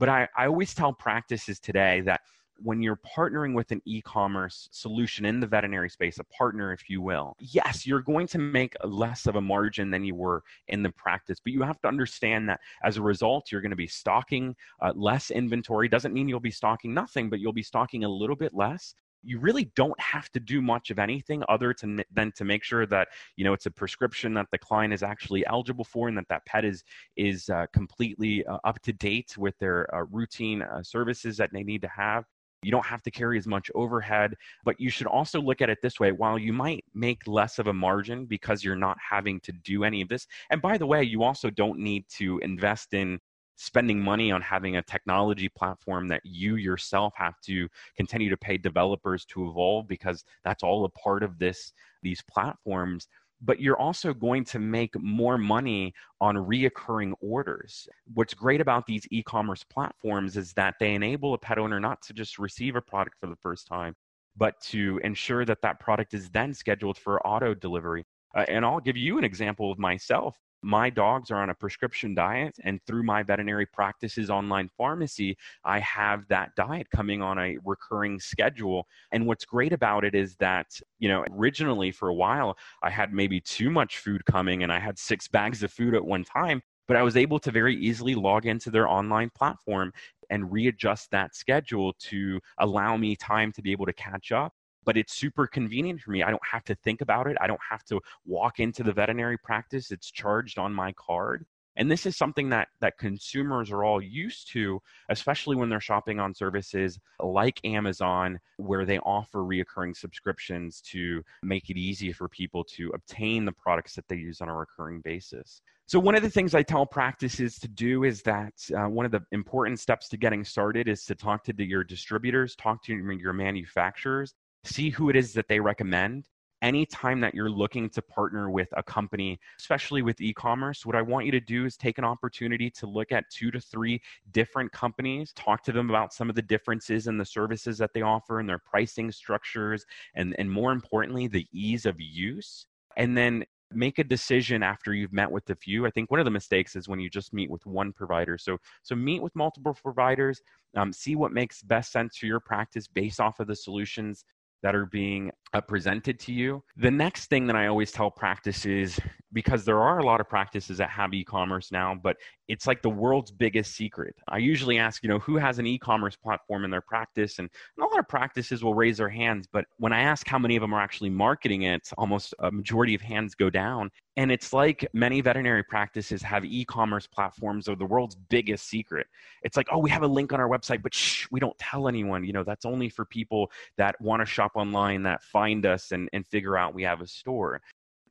But 0.00 0.08
I, 0.08 0.28
I 0.36 0.46
always 0.46 0.74
tell 0.74 0.92
practices 0.92 1.60
today 1.60 2.00
that 2.00 2.22
when 2.62 2.82
you're 2.82 2.98
partnering 3.16 3.54
with 3.54 3.70
an 3.70 3.80
e-commerce 3.84 4.68
solution 4.72 5.24
in 5.24 5.40
the 5.40 5.46
veterinary 5.46 5.88
space 5.88 6.18
a 6.18 6.24
partner 6.24 6.72
if 6.74 6.90
you 6.90 7.00
will 7.00 7.34
yes 7.40 7.86
you're 7.86 8.02
going 8.02 8.26
to 8.26 8.38
make 8.38 8.74
less 8.84 9.26
of 9.26 9.36
a 9.36 9.40
margin 9.40 9.90
than 9.90 10.04
you 10.04 10.14
were 10.14 10.42
in 10.68 10.82
the 10.82 10.90
practice. 10.90 11.38
But 11.42 11.54
you 11.54 11.62
have 11.62 11.80
to 11.82 11.88
understand 11.88 12.48
that 12.48 12.60
as 12.84 12.96
a 12.96 13.02
result 13.02 13.50
you're 13.50 13.62
going 13.62 13.70
to 13.70 13.76
be 13.76 13.86
stocking 13.86 14.54
uh, 14.82 14.92
less 14.94 15.30
inventory. 15.30 15.88
Doesn't 15.88 16.12
mean 16.12 16.28
you'll 16.28 16.40
be 16.40 16.50
stocking 16.50 16.92
nothing 16.92 17.30
but 17.30 17.40
you'll 17.40 17.52
be 17.52 17.62
stocking 17.62 18.04
a 18.04 18.08
little 18.08 18.36
bit 18.36 18.54
less 18.54 18.94
you 19.22 19.38
really 19.38 19.70
don't 19.76 19.98
have 20.00 20.30
to 20.30 20.40
do 20.40 20.62
much 20.62 20.90
of 20.90 20.98
anything 20.98 21.42
other 21.48 21.72
to, 21.74 22.04
than 22.12 22.32
to 22.32 22.44
make 22.44 22.64
sure 22.64 22.86
that 22.86 23.08
you 23.36 23.44
know 23.44 23.52
it's 23.52 23.66
a 23.66 23.70
prescription 23.70 24.34
that 24.34 24.46
the 24.52 24.58
client 24.58 24.92
is 24.92 25.02
actually 25.02 25.46
eligible 25.46 25.84
for 25.84 26.08
and 26.08 26.16
that 26.16 26.28
that 26.28 26.44
pet 26.46 26.64
is 26.64 26.84
is 27.16 27.48
uh, 27.48 27.66
completely 27.72 28.44
uh, 28.46 28.58
up 28.64 28.80
to 28.82 28.92
date 28.92 29.36
with 29.36 29.56
their 29.58 29.92
uh, 29.94 30.04
routine 30.10 30.62
uh, 30.62 30.82
services 30.82 31.36
that 31.36 31.50
they 31.52 31.62
need 31.62 31.82
to 31.82 31.88
have. 31.88 32.24
You 32.62 32.70
don't 32.70 32.84
have 32.84 33.02
to 33.04 33.10
carry 33.10 33.38
as 33.38 33.46
much 33.46 33.70
overhead 33.74 34.34
but 34.64 34.78
you 34.78 34.90
should 34.90 35.06
also 35.06 35.40
look 35.40 35.62
at 35.62 35.70
it 35.70 35.78
this 35.82 35.98
way 35.98 36.12
while 36.12 36.38
you 36.38 36.52
might 36.52 36.84
make 36.94 37.26
less 37.26 37.58
of 37.58 37.68
a 37.68 37.72
margin 37.72 38.26
because 38.26 38.62
you're 38.62 38.76
not 38.76 38.98
having 38.98 39.40
to 39.40 39.52
do 39.64 39.82
any 39.82 40.02
of 40.02 40.08
this 40.08 40.26
and 40.50 40.60
by 40.60 40.76
the 40.76 40.86
way 40.86 41.02
you 41.02 41.22
also 41.22 41.48
don't 41.48 41.78
need 41.78 42.04
to 42.10 42.38
invest 42.40 42.92
in 42.92 43.18
spending 43.60 44.00
money 44.00 44.32
on 44.32 44.40
having 44.40 44.76
a 44.76 44.82
technology 44.82 45.46
platform 45.50 46.08
that 46.08 46.22
you 46.24 46.56
yourself 46.56 47.12
have 47.14 47.38
to 47.42 47.68
continue 47.94 48.30
to 48.30 48.36
pay 48.36 48.56
developers 48.56 49.26
to 49.26 49.46
evolve 49.50 49.86
because 49.86 50.24
that's 50.44 50.62
all 50.62 50.86
a 50.86 50.88
part 50.90 51.22
of 51.22 51.38
this 51.38 51.74
these 52.02 52.22
platforms 52.22 53.06
but 53.42 53.60
you're 53.60 53.78
also 53.78 54.12
going 54.12 54.44
to 54.44 54.58
make 54.58 54.98
more 55.00 55.38
money 55.38 55.94
on 56.20 56.36
reoccurring 56.36 57.14
orders. 57.22 57.88
What's 58.12 58.34
great 58.34 58.60
about 58.60 58.86
these 58.86 59.06
e 59.10 59.22
commerce 59.22 59.64
platforms 59.64 60.36
is 60.36 60.52
that 60.54 60.74
they 60.78 60.94
enable 60.94 61.32
a 61.32 61.38
pet 61.38 61.58
owner 61.58 61.80
not 61.80 62.02
to 62.02 62.12
just 62.12 62.38
receive 62.38 62.76
a 62.76 62.82
product 62.82 63.16
for 63.18 63.28
the 63.28 63.36
first 63.36 63.66
time, 63.66 63.96
but 64.36 64.60
to 64.64 65.00
ensure 65.02 65.46
that 65.46 65.62
that 65.62 65.80
product 65.80 66.12
is 66.12 66.28
then 66.28 66.52
scheduled 66.52 66.98
for 66.98 67.26
auto 67.26 67.54
delivery. 67.54 68.04
Uh, 68.34 68.44
and 68.48 68.62
I'll 68.62 68.78
give 68.78 68.98
you 68.98 69.16
an 69.16 69.24
example 69.24 69.72
of 69.72 69.78
myself 69.78 70.36
my 70.62 70.90
dogs 70.90 71.30
are 71.30 71.42
on 71.42 71.50
a 71.50 71.54
prescription 71.54 72.14
diet 72.14 72.54
and 72.64 72.80
through 72.86 73.02
my 73.02 73.22
veterinary 73.22 73.66
practices 73.66 74.30
online 74.30 74.68
pharmacy 74.76 75.36
i 75.64 75.78
have 75.80 76.26
that 76.28 76.54
diet 76.56 76.88
coming 76.90 77.22
on 77.22 77.38
a 77.38 77.56
recurring 77.64 78.18
schedule. 78.20 78.86
And 79.12 79.26
what's 79.26 79.44
great 79.44 79.72
about 79.72 80.04
it 80.04 80.14
is 80.14 80.36
that 80.36 80.66
you 80.98 81.08
know 81.08 81.24
originally 81.36 81.90
for 81.90 82.08
a 82.08 82.14
while 82.14 82.56
i 82.82 82.90
had 82.90 83.12
maybe 83.12 83.40
too 83.40 83.70
much 83.70 83.98
food 83.98 84.24
coming 84.24 84.62
and 84.62 84.72
i 84.72 84.78
had 84.78 84.98
six 84.98 85.28
bags 85.40 85.62
of 85.62 85.72
food 85.72 85.94
at 85.94 86.04
one 86.04 86.24
time 86.24 86.60
but 86.88 86.96
i 86.96 87.02
was 87.02 87.16
able 87.16 87.38
to 87.38 87.50
very 87.50 87.76
easily 87.76 88.14
log 88.14 88.46
into 88.46 88.70
their 88.70 88.88
online 88.88 89.30
platform 89.30 89.92
and 90.30 90.52
readjust 90.52 91.10
that 91.10 91.34
schedule 91.34 91.92
to 91.98 92.40
allow 92.58 92.96
me 92.96 93.16
time 93.16 93.52
to 93.52 93.62
be 93.62 93.72
able 93.72 93.86
to 93.86 93.92
catch 93.92 94.32
up 94.32 94.52
but 94.84 94.96
it's 94.96 95.14
super 95.14 95.46
convenient 95.46 96.00
for 96.00 96.10
me. 96.10 96.22
I 96.22 96.30
don't 96.30 96.46
have 96.50 96.64
to 96.64 96.74
think 96.76 97.00
about 97.00 97.26
it. 97.26 97.36
I 97.40 97.46
don't 97.46 97.60
have 97.68 97.84
to 97.86 98.00
walk 98.24 98.60
into 98.60 98.82
the 98.82 98.92
veterinary 98.92 99.38
practice. 99.38 99.90
It's 99.90 100.10
charged 100.10 100.58
on 100.58 100.72
my 100.72 100.92
card. 100.92 101.46
And 101.76 101.90
this 101.90 102.04
is 102.04 102.16
something 102.16 102.48
that, 102.50 102.68
that 102.80 102.98
consumers 102.98 103.70
are 103.70 103.84
all 103.84 104.02
used 104.02 104.50
to, 104.52 104.82
especially 105.08 105.56
when 105.56 105.68
they're 105.68 105.80
shopping 105.80 106.18
on 106.18 106.34
services 106.34 106.98
like 107.20 107.60
Amazon, 107.64 108.38
where 108.56 108.84
they 108.84 108.98
offer 108.98 109.38
reoccurring 109.38 109.96
subscriptions 109.96 110.80
to 110.90 111.22
make 111.42 111.70
it 111.70 111.78
easy 111.78 112.12
for 112.12 112.28
people 112.28 112.64
to 112.64 112.90
obtain 112.92 113.44
the 113.44 113.52
products 113.52 113.94
that 113.94 114.06
they 114.08 114.16
use 114.16 114.40
on 114.40 114.48
a 114.48 114.54
recurring 114.54 115.00
basis. 115.00 115.62
So, 115.86 115.98
one 115.98 116.14
of 116.14 116.22
the 116.22 116.30
things 116.30 116.54
I 116.54 116.62
tell 116.62 116.86
practices 116.86 117.58
to 117.60 117.68
do 117.68 118.04
is 118.04 118.22
that 118.22 118.52
uh, 118.76 118.88
one 118.88 119.06
of 119.06 119.12
the 119.12 119.22
important 119.32 119.80
steps 119.80 120.08
to 120.10 120.16
getting 120.16 120.44
started 120.44 120.86
is 120.86 121.04
to 121.06 121.14
talk 121.14 121.42
to 121.44 121.52
the, 121.52 121.64
your 121.64 121.82
distributors, 121.82 122.54
talk 122.56 122.82
to 122.84 122.94
your 122.94 123.32
manufacturers, 123.32 124.34
see 124.64 124.90
who 124.90 125.10
it 125.10 125.16
is 125.16 125.32
that 125.34 125.48
they 125.48 125.60
recommend 125.60 126.26
anytime 126.62 127.20
that 127.20 127.34
you're 127.34 127.50
looking 127.50 127.88
to 127.90 128.02
partner 128.02 128.50
with 128.50 128.68
a 128.76 128.82
company, 128.82 129.38
especially 129.58 130.02
with 130.02 130.20
e 130.20 130.32
commerce, 130.32 130.84
what 130.84 130.96
I 130.96 131.02
want 131.02 131.26
you 131.26 131.32
to 131.32 131.40
do 131.40 131.64
is 131.64 131.76
take 131.76 131.98
an 131.98 132.04
opportunity 132.04 132.70
to 132.70 132.86
look 132.86 133.12
at 133.12 133.24
two 133.30 133.50
to 133.50 133.60
three 133.60 134.00
different 134.32 134.70
companies, 134.72 135.32
talk 135.34 135.62
to 135.64 135.72
them 135.72 135.90
about 135.90 136.12
some 136.12 136.28
of 136.28 136.36
the 136.36 136.42
differences 136.42 137.06
in 137.06 137.18
the 137.18 137.24
services 137.24 137.78
that 137.78 137.90
they 137.94 138.02
offer 138.02 138.40
and 138.40 138.48
their 138.48 138.58
pricing 138.58 139.10
structures, 139.10 139.84
and, 140.14 140.34
and 140.38 140.50
more 140.50 140.72
importantly, 140.72 141.26
the 141.26 141.46
ease 141.52 141.86
of 141.86 141.96
use. 141.98 142.66
And 142.96 143.16
then 143.16 143.44
make 143.72 144.00
a 144.00 144.04
decision 144.04 144.64
after 144.64 144.92
you've 144.92 145.12
met 145.12 145.30
with 145.30 145.48
a 145.48 145.54
few 145.54 145.86
i 145.86 145.90
think 145.90 146.10
one 146.10 146.18
of 146.18 146.24
the 146.24 146.30
mistakes 146.30 146.74
is 146.74 146.88
when 146.88 146.98
you 146.98 147.08
just 147.08 147.32
meet 147.32 147.48
with 147.48 147.64
one 147.66 147.92
provider 147.92 148.36
so 148.36 148.58
so 148.82 148.96
meet 148.96 149.22
with 149.22 149.32
multiple 149.36 149.72
providers 149.80 150.42
um, 150.76 150.92
see 150.92 151.14
what 151.14 151.32
makes 151.32 151.62
best 151.62 151.92
sense 151.92 152.16
for 152.16 152.26
your 152.26 152.40
practice 152.40 152.88
based 152.88 153.20
off 153.20 153.38
of 153.38 153.46
the 153.46 153.54
solutions 153.54 154.24
that 154.62 154.74
are 154.74 154.86
being 154.86 155.30
uh, 155.52 155.60
presented 155.60 156.18
to 156.20 156.32
you. 156.32 156.62
The 156.76 156.90
next 156.90 157.26
thing 157.26 157.46
that 157.46 157.56
I 157.56 157.66
always 157.66 157.90
tell 157.90 158.10
practices, 158.10 158.98
because 159.32 159.64
there 159.64 159.80
are 159.80 159.98
a 159.98 160.04
lot 160.04 160.20
of 160.20 160.28
practices 160.28 160.78
that 160.78 160.90
have 160.90 161.12
e 161.12 161.24
commerce 161.24 161.72
now, 161.72 161.94
but 161.94 162.16
it's 162.48 162.66
like 162.66 162.82
the 162.82 162.90
world's 162.90 163.30
biggest 163.30 163.74
secret. 163.74 164.14
I 164.28 164.38
usually 164.38 164.78
ask, 164.78 165.02
you 165.02 165.08
know, 165.08 165.18
who 165.20 165.36
has 165.36 165.58
an 165.58 165.66
e 165.66 165.78
commerce 165.78 166.16
platform 166.16 166.64
in 166.64 166.70
their 166.70 166.80
practice? 166.80 167.38
And, 167.38 167.48
and, 167.76 167.84
a 167.84 167.88
lot 167.88 167.98
of 167.98 168.08
practices 168.08 168.62
will 168.62 168.74
raise 168.74 168.98
their 168.98 169.08
hands, 169.08 169.46
but 169.52 169.64
when 169.78 169.92
I 169.92 170.00
ask 170.00 170.26
how 170.26 170.38
many 170.38 170.56
of 170.56 170.60
them 170.60 170.74
are 170.74 170.80
actually 170.80 171.10
marketing 171.10 171.62
it, 171.62 171.88
almost 171.98 172.34
a 172.40 172.50
majority 172.50 172.94
of 172.94 173.00
hands 173.00 173.34
go 173.34 173.50
down. 173.50 173.90
And 174.16 174.30
it's 174.30 174.52
like 174.52 174.86
many 174.92 175.20
veterinary 175.20 175.62
practices 175.62 176.20
have 176.22 176.44
e 176.44 176.64
commerce 176.64 177.06
platforms 177.06 177.68
are 177.68 177.76
the 177.76 177.86
world's 177.86 178.16
biggest 178.28 178.68
secret. 178.68 179.06
It's 179.42 179.56
like, 179.56 179.68
oh, 179.72 179.78
we 179.78 179.90
have 179.90 180.02
a 180.02 180.06
link 180.06 180.32
on 180.32 180.40
our 180.40 180.48
website, 180.48 180.82
but 180.82 180.94
shh, 180.94 181.26
we 181.30 181.40
don't 181.40 181.56
tell 181.58 181.88
anyone. 181.88 182.24
You 182.24 182.32
know, 182.32 182.44
that's 182.44 182.66
only 182.66 182.88
for 182.88 183.04
people 183.04 183.50
that 183.78 184.00
want 184.00 184.20
to 184.20 184.26
shop 184.26 184.49
online, 184.54 185.02
that 185.04 185.22
find 185.22 185.66
us 185.66 185.92
and, 185.92 186.08
and 186.12 186.26
figure 186.26 186.56
out 186.56 186.74
we 186.74 186.82
have 186.82 187.00
a 187.00 187.06
store. 187.06 187.60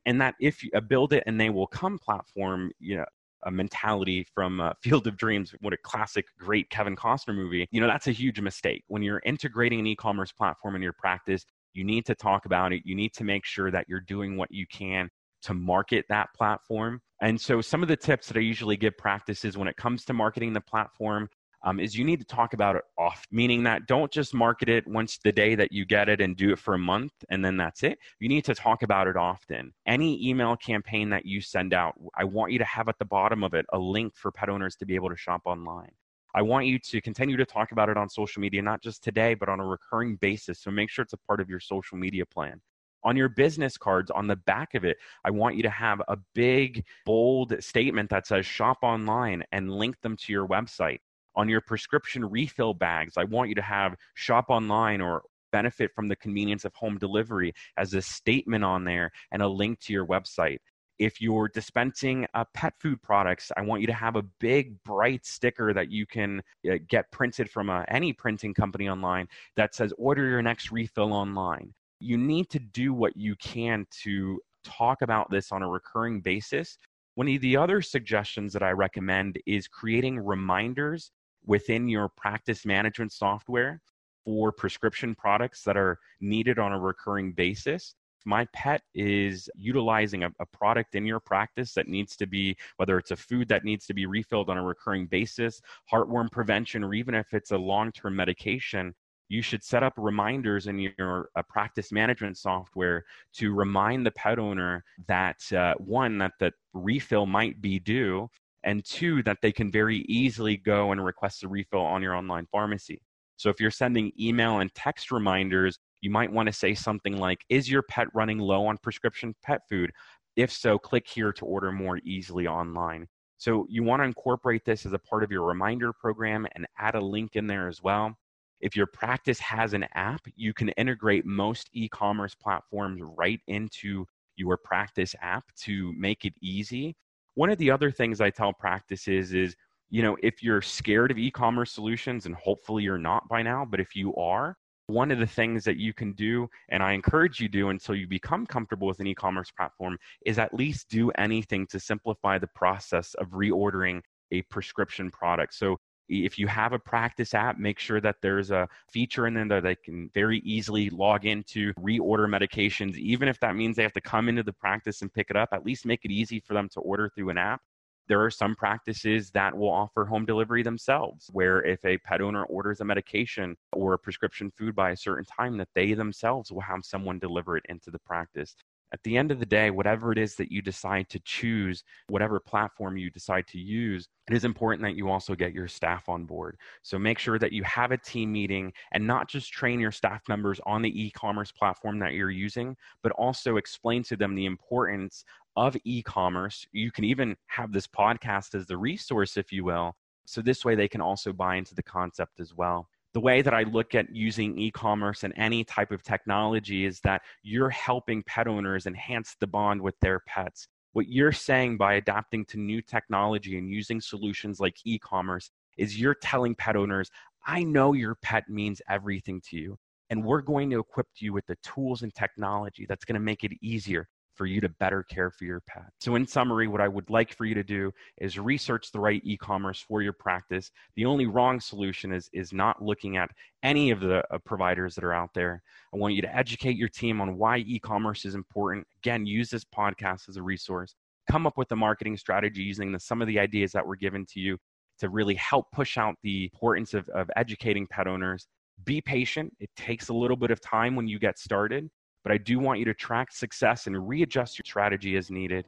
And 0.06 0.20
that 0.20 0.34
if 0.40 0.62
you 0.62 0.70
build 0.80 1.12
it 1.12 1.24
and 1.26 1.40
they 1.40 1.50
will 1.50 1.66
come 1.66 1.98
platform, 1.98 2.72
you 2.78 2.96
know, 2.96 3.04
a 3.44 3.50
mentality 3.50 4.26
from 4.34 4.60
uh, 4.60 4.72
Field 4.82 5.06
of 5.06 5.16
Dreams, 5.16 5.54
what 5.60 5.72
a 5.72 5.78
classic, 5.78 6.26
great 6.38 6.70
Kevin 6.70 6.96
Costner 6.96 7.34
movie. 7.34 7.66
You 7.70 7.80
know, 7.80 7.86
that's 7.86 8.06
a 8.06 8.12
huge 8.12 8.40
mistake. 8.40 8.84
When 8.88 9.02
you're 9.02 9.22
integrating 9.24 9.80
an 9.80 9.86
e 9.86 9.96
commerce 9.96 10.32
platform 10.32 10.76
in 10.76 10.82
your 10.82 10.92
practice, 10.92 11.44
you 11.72 11.84
need 11.84 12.06
to 12.06 12.14
talk 12.14 12.46
about 12.46 12.72
it. 12.72 12.82
You 12.84 12.94
need 12.94 13.12
to 13.14 13.24
make 13.24 13.44
sure 13.44 13.70
that 13.70 13.86
you're 13.88 14.00
doing 14.00 14.36
what 14.36 14.50
you 14.50 14.66
can 14.66 15.08
to 15.42 15.54
market 15.54 16.04
that 16.08 16.28
platform. 16.36 17.00
And 17.22 17.40
so, 17.40 17.60
some 17.60 17.82
of 17.82 17.88
the 17.88 17.96
tips 17.96 18.28
that 18.28 18.36
I 18.36 18.40
usually 18.40 18.76
give 18.76 18.96
practices 18.96 19.56
when 19.56 19.68
it 19.68 19.76
comes 19.76 20.04
to 20.06 20.12
marketing 20.12 20.52
the 20.52 20.60
platform 20.60 21.28
um, 21.62 21.78
is 21.78 21.96
you 21.96 22.04
need 22.04 22.18
to 22.20 22.24
talk 22.24 22.54
about 22.54 22.76
it 22.76 22.82
off, 22.98 23.26
meaning 23.30 23.62
that 23.64 23.86
don't 23.86 24.10
just 24.10 24.34
market 24.34 24.68
it 24.68 24.86
once 24.86 25.18
the 25.22 25.32
day 25.32 25.54
that 25.54 25.72
you 25.72 25.84
get 25.84 26.08
it 26.08 26.20
and 26.20 26.36
do 26.36 26.52
it 26.52 26.58
for 26.58 26.74
a 26.74 26.78
month 26.78 27.12
and 27.28 27.44
then 27.44 27.56
that's 27.56 27.82
it. 27.82 27.98
You 28.18 28.28
need 28.28 28.44
to 28.46 28.54
talk 28.54 28.82
about 28.82 29.06
it 29.06 29.16
often. 29.16 29.72
Any 29.86 30.28
email 30.28 30.56
campaign 30.56 31.10
that 31.10 31.26
you 31.26 31.40
send 31.40 31.74
out, 31.74 31.94
I 32.16 32.24
want 32.24 32.52
you 32.52 32.58
to 32.58 32.64
have 32.64 32.88
at 32.88 32.98
the 32.98 33.04
bottom 33.04 33.44
of 33.44 33.54
it 33.54 33.66
a 33.72 33.78
link 33.78 34.16
for 34.16 34.30
pet 34.30 34.48
owners 34.48 34.76
to 34.76 34.86
be 34.86 34.94
able 34.94 35.10
to 35.10 35.16
shop 35.16 35.42
online. 35.44 35.90
I 36.34 36.42
want 36.42 36.66
you 36.66 36.78
to 36.78 37.00
continue 37.00 37.36
to 37.36 37.44
talk 37.44 37.72
about 37.72 37.88
it 37.88 37.96
on 37.96 38.08
social 38.08 38.40
media, 38.40 38.62
not 38.62 38.82
just 38.82 39.02
today, 39.02 39.34
but 39.34 39.48
on 39.48 39.58
a 39.58 39.66
recurring 39.66 40.16
basis. 40.16 40.60
So 40.60 40.70
make 40.70 40.88
sure 40.88 41.02
it's 41.02 41.12
a 41.12 41.18
part 41.18 41.40
of 41.40 41.50
your 41.50 41.60
social 41.60 41.98
media 41.98 42.24
plan 42.24 42.60
on 43.02 43.16
your 43.16 43.28
business 43.28 43.76
cards 43.76 44.10
on 44.10 44.26
the 44.26 44.36
back 44.36 44.74
of 44.74 44.84
it 44.84 44.98
i 45.24 45.30
want 45.30 45.56
you 45.56 45.62
to 45.62 45.70
have 45.70 46.02
a 46.08 46.18
big 46.34 46.84
bold 47.06 47.54
statement 47.62 48.10
that 48.10 48.26
says 48.26 48.44
shop 48.44 48.78
online 48.82 49.42
and 49.52 49.72
link 49.72 49.98
them 50.02 50.16
to 50.16 50.32
your 50.32 50.46
website 50.46 50.98
on 51.36 51.48
your 51.48 51.60
prescription 51.60 52.24
refill 52.24 52.74
bags, 52.74 53.14
I 53.16 53.24
want 53.24 53.48
you 53.48 53.54
to 53.56 53.62
have 53.62 53.96
shop 54.14 54.46
online 54.48 55.00
or 55.00 55.22
benefit 55.52 55.90
from 55.94 56.08
the 56.08 56.16
convenience 56.16 56.64
of 56.64 56.74
home 56.74 56.98
delivery 56.98 57.52
as 57.76 57.94
a 57.94 58.02
statement 58.02 58.64
on 58.64 58.84
there 58.84 59.10
and 59.32 59.42
a 59.42 59.48
link 59.48 59.80
to 59.80 59.92
your 59.92 60.06
website. 60.06 60.58
If 60.98 61.20
you're 61.20 61.48
dispensing 61.48 62.26
uh, 62.34 62.44
pet 62.52 62.74
food 62.78 63.00
products, 63.02 63.50
I 63.56 63.62
want 63.62 63.80
you 63.80 63.86
to 63.86 63.92
have 63.92 64.16
a 64.16 64.22
big, 64.38 64.82
bright 64.84 65.24
sticker 65.24 65.72
that 65.72 65.90
you 65.90 66.06
can 66.06 66.42
uh, 66.70 66.74
get 66.88 67.10
printed 67.10 67.50
from 67.50 67.70
uh, 67.70 67.84
any 67.88 68.12
printing 68.12 68.52
company 68.52 68.88
online 68.88 69.26
that 69.56 69.74
says, 69.74 69.94
order 69.96 70.28
your 70.28 70.42
next 70.42 70.70
refill 70.70 71.14
online. 71.14 71.72
You 72.00 72.18
need 72.18 72.50
to 72.50 72.58
do 72.58 72.92
what 72.92 73.16
you 73.16 73.34
can 73.36 73.86
to 74.02 74.40
talk 74.62 75.00
about 75.00 75.30
this 75.30 75.52
on 75.52 75.62
a 75.62 75.68
recurring 75.68 76.20
basis. 76.20 76.76
One 77.14 77.28
of 77.28 77.40
the 77.40 77.56
other 77.56 77.80
suggestions 77.80 78.52
that 78.52 78.62
I 78.62 78.70
recommend 78.70 79.38
is 79.46 79.68
creating 79.68 80.18
reminders 80.18 81.10
within 81.46 81.88
your 81.88 82.08
practice 82.08 82.64
management 82.66 83.12
software 83.12 83.80
for 84.24 84.52
prescription 84.52 85.14
products 85.14 85.62
that 85.64 85.76
are 85.76 85.98
needed 86.20 86.58
on 86.58 86.72
a 86.72 86.78
recurring 86.78 87.32
basis. 87.32 87.94
If 88.20 88.26
my 88.26 88.46
pet 88.52 88.82
is 88.94 89.48
utilizing 89.56 90.24
a, 90.24 90.30
a, 90.40 90.46
product 90.46 90.94
in 90.94 91.06
your 91.06 91.20
practice 91.20 91.72
that 91.72 91.88
needs 91.88 92.16
to 92.16 92.26
be, 92.26 92.54
whether 92.76 92.98
it's 92.98 93.12
a 93.12 93.16
food 93.16 93.48
that 93.48 93.64
needs 93.64 93.86
to 93.86 93.94
be 93.94 94.04
refilled 94.04 94.50
on 94.50 94.58
a 94.58 94.62
recurring 94.62 95.06
basis, 95.06 95.62
heartworm 95.90 96.30
prevention, 96.30 96.84
or 96.84 96.92
even 96.92 97.14
if 97.14 97.32
it's 97.32 97.52
a 97.52 97.56
long 97.56 97.90
term 97.92 98.14
medication, 98.14 98.94
you 99.30 99.40
should 99.40 99.64
set 99.64 99.82
up 99.82 99.94
reminders 99.96 100.66
in 100.66 100.78
your 100.78 101.30
uh, 101.34 101.42
practice 101.48 101.92
management 101.92 102.36
software 102.36 103.04
to 103.32 103.54
remind 103.54 104.04
the 104.04 104.10
pet 104.10 104.38
owner 104.38 104.84
that 105.06 105.40
uh, 105.52 105.74
one, 105.78 106.18
that 106.18 106.32
the 106.40 106.52
refill 106.74 107.24
might 107.24 107.62
be 107.62 107.78
due, 107.78 108.28
and 108.64 108.84
two, 108.84 109.22
that 109.22 109.38
they 109.42 109.52
can 109.52 109.70
very 109.70 109.98
easily 110.08 110.56
go 110.56 110.92
and 110.92 111.04
request 111.04 111.42
a 111.44 111.48
refill 111.48 111.80
on 111.80 112.02
your 112.02 112.14
online 112.14 112.46
pharmacy. 112.50 113.00
So 113.36 113.48
if 113.48 113.60
you're 113.60 113.70
sending 113.70 114.12
email 114.20 114.60
and 114.60 114.72
text 114.74 115.10
reminders, 115.10 115.78
you 116.02 116.10
might 116.10 116.32
want 116.32 116.46
to 116.46 116.52
say 116.52 116.74
something 116.74 117.16
like, 117.16 117.44
Is 117.48 117.70
your 117.70 117.82
pet 117.82 118.08
running 118.14 118.38
low 118.38 118.66
on 118.66 118.78
prescription 118.78 119.34
pet 119.42 119.62
food? 119.68 119.90
If 120.36 120.52
so, 120.52 120.78
click 120.78 121.08
here 121.08 121.32
to 121.32 121.44
order 121.44 121.72
more 121.72 121.98
easily 122.04 122.46
online. 122.46 123.06
So 123.38 123.66
you 123.70 123.82
want 123.82 124.00
to 124.00 124.04
incorporate 124.04 124.64
this 124.66 124.84
as 124.84 124.92
a 124.92 124.98
part 124.98 125.24
of 125.24 125.30
your 125.30 125.46
reminder 125.46 125.92
program 125.94 126.46
and 126.54 126.66
add 126.78 126.94
a 126.94 127.00
link 127.00 127.36
in 127.36 127.46
there 127.46 127.68
as 127.68 127.82
well. 127.82 128.14
If 128.60 128.76
your 128.76 128.86
practice 128.86 129.40
has 129.40 129.72
an 129.72 129.86
app, 129.94 130.20
you 130.36 130.52
can 130.52 130.68
integrate 130.70 131.24
most 131.24 131.70
e 131.72 131.88
commerce 131.88 132.34
platforms 132.34 133.00
right 133.16 133.40
into 133.46 134.04
your 134.36 134.58
practice 134.58 135.14
app 135.22 135.44
to 135.62 135.94
make 135.96 136.26
it 136.26 136.34
easy 136.42 136.94
one 137.34 137.50
of 137.50 137.58
the 137.58 137.70
other 137.70 137.90
things 137.90 138.20
I 138.20 138.30
tell 138.30 138.52
practices 138.52 139.32
is, 139.34 139.54
you 139.88 140.02
know, 140.02 140.16
if 140.22 140.42
you're 140.42 140.62
scared 140.62 141.10
of 141.10 141.18
e 141.18 141.30
commerce 141.30 141.72
solutions, 141.72 142.26
and 142.26 142.34
hopefully 142.34 142.82
you're 142.82 142.98
not 142.98 143.28
by 143.28 143.42
now, 143.42 143.64
but 143.64 143.80
if 143.80 143.96
you 143.96 144.14
are, 144.16 144.56
one 144.86 145.10
of 145.10 145.18
the 145.18 145.26
things 145.26 145.64
that 145.64 145.76
you 145.76 145.92
can 145.92 146.12
do, 146.12 146.48
and 146.70 146.82
I 146.82 146.92
encourage 146.92 147.40
you 147.40 147.48
to 147.48 147.52
do 147.52 147.68
until 147.68 147.94
you 147.94 148.06
become 148.06 148.46
comfortable 148.46 148.88
with 148.88 149.00
an 149.00 149.06
e 149.06 149.14
commerce 149.14 149.50
platform, 149.50 149.98
is 150.26 150.38
at 150.38 150.54
least 150.54 150.88
do 150.88 151.10
anything 151.12 151.66
to 151.68 151.80
simplify 151.80 152.38
the 152.38 152.48
process 152.54 153.14
of 153.14 153.28
reordering 153.28 154.00
a 154.32 154.42
prescription 154.42 155.10
product. 155.10 155.54
So 155.54 155.76
if 156.10 156.38
you 156.38 156.48
have 156.48 156.72
a 156.72 156.78
practice 156.78 157.34
app, 157.34 157.58
make 157.58 157.78
sure 157.78 158.00
that 158.00 158.16
there's 158.20 158.50
a 158.50 158.68
feature 158.92 159.26
in 159.26 159.34
there 159.34 159.46
that 159.46 159.62
they 159.62 159.76
can 159.76 160.10
very 160.12 160.40
easily 160.40 160.90
log 160.90 161.24
into, 161.24 161.72
reorder 161.74 162.28
medications, 162.28 162.96
even 162.96 163.28
if 163.28 163.38
that 163.40 163.54
means 163.54 163.76
they 163.76 163.82
have 163.84 163.92
to 163.92 164.00
come 164.00 164.28
into 164.28 164.42
the 164.42 164.52
practice 164.52 165.02
and 165.02 165.12
pick 165.14 165.30
it 165.30 165.36
up, 165.36 165.50
at 165.52 165.64
least 165.64 165.86
make 165.86 166.04
it 166.04 166.10
easy 166.10 166.40
for 166.40 166.54
them 166.54 166.68
to 166.70 166.80
order 166.80 167.08
through 167.08 167.30
an 167.30 167.38
app. 167.38 167.60
There 168.08 168.24
are 168.24 168.30
some 168.30 168.56
practices 168.56 169.30
that 169.30 169.56
will 169.56 169.70
offer 169.70 170.04
home 170.04 170.26
delivery 170.26 170.64
themselves, 170.64 171.30
where 171.32 171.64
if 171.64 171.84
a 171.84 171.96
pet 171.98 172.20
owner 172.20 172.42
orders 172.44 172.80
a 172.80 172.84
medication 172.84 173.56
or 173.72 173.92
a 173.92 173.98
prescription 173.98 174.50
food 174.58 174.74
by 174.74 174.90
a 174.90 174.96
certain 174.96 175.24
time, 175.24 175.56
that 175.58 175.68
they 175.76 175.92
themselves 175.92 176.50
will 176.50 176.60
have 176.62 176.84
someone 176.84 177.20
deliver 177.20 177.56
it 177.56 177.64
into 177.68 177.92
the 177.92 178.00
practice 178.00 178.56
at 178.92 179.02
the 179.04 179.16
end 179.16 179.30
of 179.30 179.38
the 179.38 179.46
day, 179.46 179.70
whatever 179.70 180.12
it 180.12 180.18
is 180.18 180.34
that 180.36 180.50
you 180.50 180.62
decide 180.62 181.08
to 181.10 181.20
choose, 181.20 181.84
whatever 182.08 182.40
platform 182.40 182.96
you 182.96 183.10
decide 183.10 183.46
to 183.48 183.58
use, 183.58 184.08
it 184.28 184.34
is 184.34 184.44
important 184.44 184.82
that 184.82 184.96
you 184.96 185.08
also 185.08 185.34
get 185.34 185.52
your 185.52 185.68
staff 185.68 186.08
on 186.08 186.24
board. 186.24 186.56
So 186.82 186.98
make 186.98 187.18
sure 187.18 187.38
that 187.38 187.52
you 187.52 187.62
have 187.64 187.92
a 187.92 187.96
team 187.96 188.32
meeting 188.32 188.72
and 188.92 189.06
not 189.06 189.28
just 189.28 189.52
train 189.52 189.80
your 189.80 189.92
staff 189.92 190.22
members 190.28 190.60
on 190.66 190.82
the 190.82 191.02
e 191.02 191.10
commerce 191.10 191.52
platform 191.52 191.98
that 192.00 192.14
you're 192.14 192.30
using, 192.30 192.76
but 193.02 193.12
also 193.12 193.56
explain 193.56 194.02
to 194.04 194.16
them 194.16 194.34
the 194.34 194.46
importance 194.46 195.24
of 195.56 195.76
e 195.84 196.02
commerce. 196.02 196.66
You 196.72 196.90
can 196.90 197.04
even 197.04 197.36
have 197.46 197.72
this 197.72 197.86
podcast 197.86 198.54
as 198.54 198.66
the 198.66 198.76
resource, 198.76 199.36
if 199.36 199.52
you 199.52 199.64
will. 199.64 199.94
So 200.26 200.40
this 200.40 200.64
way 200.64 200.74
they 200.74 200.88
can 200.88 201.00
also 201.00 201.32
buy 201.32 201.56
into 201.56 201.74
the 201.74 201.82
concept 201.82 202.40
as 202.40 202.54
well 202.54 202.88
the 203.12 203.20
way 203.20 203.42
that 203.42 203.54
I 203.54 203.64
look 203.64 203.94
at 203.94 204.14
using 204.14 204.58
e 204.58 204.70
commerce 204.70 205.24
and 205.24 205.34
any 205.36 205.64
type 205.64 205.90
of 205.90 206.02
technology 206.02 206.84
is 206.84 207.00
that 207.00 207.22
you're 207.42 207.70
helping 207.70 208.22
pet 208.24 208.46
owners 208.46 208.86
enhance 208.86 209.36
the 209.40 209.46
bond 209.46 209.82
with 209.82 209.98
their 210.00 210.20
pets. 210.20 210.68
What 210.92 211.08
you're 211.08 211.32
saying 211.32 211.76
by 211.76 211.94
adapting 211.94 212.44
to 212.46 212.58
new 212.58 212.82
technology 212.82 213.58
and 213.58 213.68
using 213.68 214.00
solutions 214.00 214.60
like 214.60 214.76
e 214.84 214.98
commerce 214.98 215.50
is 215.76 216.00
you're 216.00 216.14
telling 216.14 216.54
pet 216.54 216.76
owners, 216.76 217.10
I 217.46 217.64
know 217.64 217.94
your 217.94 218.16
pet 218.16 218.48
means 218.48 218.82
everything 218.88 219.40
to 219.50 219.56
you. 219.56 219.76
And 220.10 220.24
we're 220.24 220.42
going 220.42 220.70
to 220.70 220.80
equip 220.80 221.06
you 221.18 221.32
with 221.32 221.46
the 221.46 221.56
tools 221.62 222.02
and 222.02 222.12
technology 222.14 222.84
that's 222.88 223.04
going 223.04 223.14
to 223.14 223.20
make 223.20 223.44
it 223.44 223.52
easier 223.62 224.08
for 224.40 224.46
you 224.46 224.58
to 224.58 224.70
better 224.70 225.02
care 225.02 225.30
for 225.30 225.44
your 225.44 225.60
pet. 225.66 225.84
So, 225.98 226.14
in 226.14 226.26
summary, 226.26 226.66
what 226.66 226.80
I 226.80 226.88
would 226.88 227.10
like 227.10 227.34
for 227.34 227.44
you 227.44 227.54
to 227.54 227.62
do 227.62 227.92
is 228.16 228.38
research 228.38 228.90
the 228.90 228.98
right 228.98 229.20
e 229.22 229.36
commerce 229.36 229.84
for 229.86 230.00
your 230.00 230.14
practice. 230.14 230.70
The 230.96 231.04
only 231.04 231.26
wrong 231.26 231.60
solution 231.60 232.10
is, 232.10 232.30
is 232.32 232.50
not 232.50 232.82
looking 232.82 233.18
at 233.18 233.28
any 233.62 233.90
of 233.90 234.00
the 234.00 234.24
uh, 234.32 234.38
providers 234.38 234.94
that 234.94 235.04
are 235.04 235.12
out 235.12 235.28
there. 235.34 235.62
I 235.92 235.98
want 235.98 236.14
you 236.14 236.22
to 236.22 236.34
educate 236.34 236.78
your 236.78 236.88
team 236.88 237.20
on 237.20 237.36
why 237.36 237.58
e 237.58 237.78
commerce 237.78 238.24
is 238.24 238.34
important. 238.34 238.86
Again, 239.04 239.26
use 239.26 239.50
this 239.50 239.62
podcast 239.62 240.30
as 240.30 240.38
a 240.38 240.42
resource. 240.42 240.94
Come 241.30 241.46
up 241.46 241.58
with 241.58 241.70
a 241.72 241.76
marketing 241.76 242.16
strategy 242.16 242.62
using 242.62 242.92
the, 242.92 242.98
some 242.98 243.20
of 243.20 243.28
the 243.28 243.38
ideas 243.38 243.72
that 243.72 243.86
were 243.86 243.96
given 243.96 244.24
to 244.30 244.40
you 244.40 244.56
to 245.00 245.10
really 245.10 245.34
help 245.34 245.66
push 245.70 245.98
out 245.98 246.14
the 246.22 246.44
importance 246.44 246.94
of, 246.94 247.06
of 247.10 247.30
educating 247.36 247.86
pet 247.86 248.06
owners. 248.06 248.46
Be 248.86 249.02
patient. 249.02 249.54
It 249.60 249.68
takes 249.76 250.08
a 250.08 250.14
little 250.14 250.38
bit 250.38 250.50
of 250.50 250.62
time 250.62 250.96
when 250.96 251.08
you 251.08 251.18
get 251.18 251.38
started 251.38 251.90
but 252.22 252.32
I 252.32 252.38
do 252.38 252.58
want 252.58 252.78
you 252.78 252.84
to 252.86 252.94
track 252.94 253.32
success 253.32 253.86
and 253.86 254.08
readjust 254.08 254.58
your 254.58 254.64
strategy 254.64 255.16
as 255.16 255.30
needed. 255.30 255.66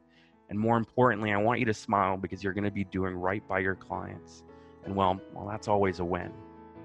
And 0.50 0.58
more 0.58 0.76
importantly, 0.76 1.32
I 1.32 1.38
want 1.38 1.60
you 1.60 1.66
to 1.66 1.74
smile 1.74 2.16
because 2.16 2.44
you're 2.44 2.52
going 2.52 2.64
to 2.64 2.70
be 2.70 2.84
doing 2.84 3.14
right 3.14 3.46
by 3.48 3.60
your 3.60 3.74
clients. 3.74 4.42
And 4.84 4.94
well, 4.94 5.20
well, 5.32 5.46
that's 5.48 5.68
always 5.68 6.00
a 6.00 6.04
win. 6.04 6.30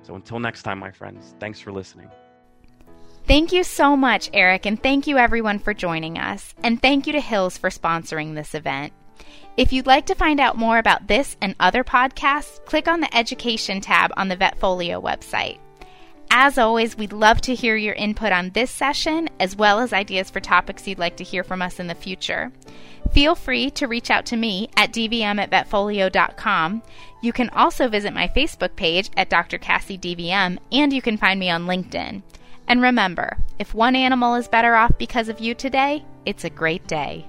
So 0.03 0.15
until 0.15 0.39
next 0.39 0.63
time, 0.63 0.79
my 0.79 0.91
friends, 0.91 1.35
thanks 1.39 1.59
for 1.59 1.71
listening. 1.71 2.09
Thank 3.25 3.51
you 3.51 3.65
so 3.65 3.97
much, 3.97 4.29
Eric, 4.31 4.65
and 4.65 4.81
thank 4.81 5.05
you 5.05 5.17
everyone 5.17 5.59
for 5.59 5.73
joining 5.73 6.17
us. 6.17 6.55
And 6.63 6.81
thank 6.81 7.07
you 7.07 7.13
to 7.13 7.19
Hill's 7.19 7.57
for 7.57 7.69
sponsoring 7.69 8.35
this 8.35 8.55
event. 8.55 8.93
If 9.57 9.73
you'd 9.73 9.87
like 9.87 10.05
to 10.05 10.15
find 10.15 10.39
out 10.39 10.55
more 10.55 10.77
about 10.77 11.07
this 11.07 11.35
and 11.41 11.55
other 11.59 11.83
podcasts, 11.83 12.63
click 12.65 12.87
on 12.87 13.01
the 13.01 13.13
Education 13.17 13.81
tab 13.81 14.11
on 14.15 14.29
the 14.29 14.37
Vetfolio 14.37 15.03
website. 15.03 15.57
As 16.29 16.57
always, 16.57 16.97
we'd 16.97 17.13
love 17.13 17.41
to 17.41 17.55
hear 17.55 17.75
your 17.75 17.95
input 17.95 18.31
on 18.31 18.51
this 18.51 18.69
session, 18.69 19.29
as 19.39 19.55
well 19.55 19.79
as 19.79 19.93
ideas 19.93 20.29
for 20.29 20.39
topics 20.39 20.87
you'd 20.87 20.99
like 20.99 21.17
to 21.17 21.23
hear 21.23 21.43
from 21.43 21.61
us 21.61 21.79
in 21.79 21.87
the 21.87 21.95
future. 21.95 22.51
Feel 23.11 23.35
free 23.35 23.69
to 23.71 23.87
reach 23.87 24.11
out 24.11 24.25
to 24.27 24.35
me 24.35 24.69
at 24.75 24.91
dvm 24.91 25.39
at 25.39 25.49
vetfolio.com. 25.49 26.83
You 27.21 27.33
can 27.33 27.49
also 27.49 27.87
visit 27.87 28.13
my 28.13 28.27
Facebook 28.27 28.75
page 28.75 29.09
at 29.15 29.29
Dr. 29.29 29.57
Cassie 29.57 29.97
DVM, 29.97 30.59
and 30.71 30.93
you 30.93 31.01
can 31.01 31.17
find 31.17 31.39
me 31.39 31.49
on 31.49 31.65
LinkedIn. 31.65 32.21
And 32.67 32.81
remember, 32.81 33.37
if 33.59 33.73
one 33.73 33.95
animal 33.95 34.35
is 34.35 34.47
better 34.47 34.75
off 34.75 34.97
because 34.97 35.29
of 35.29 35.39
you 35.39 35.55
today, 35.55 36.05
it's 36.25 36.43
a 36.43 36.49
great 36.49 36.85
day. 36.85 37.25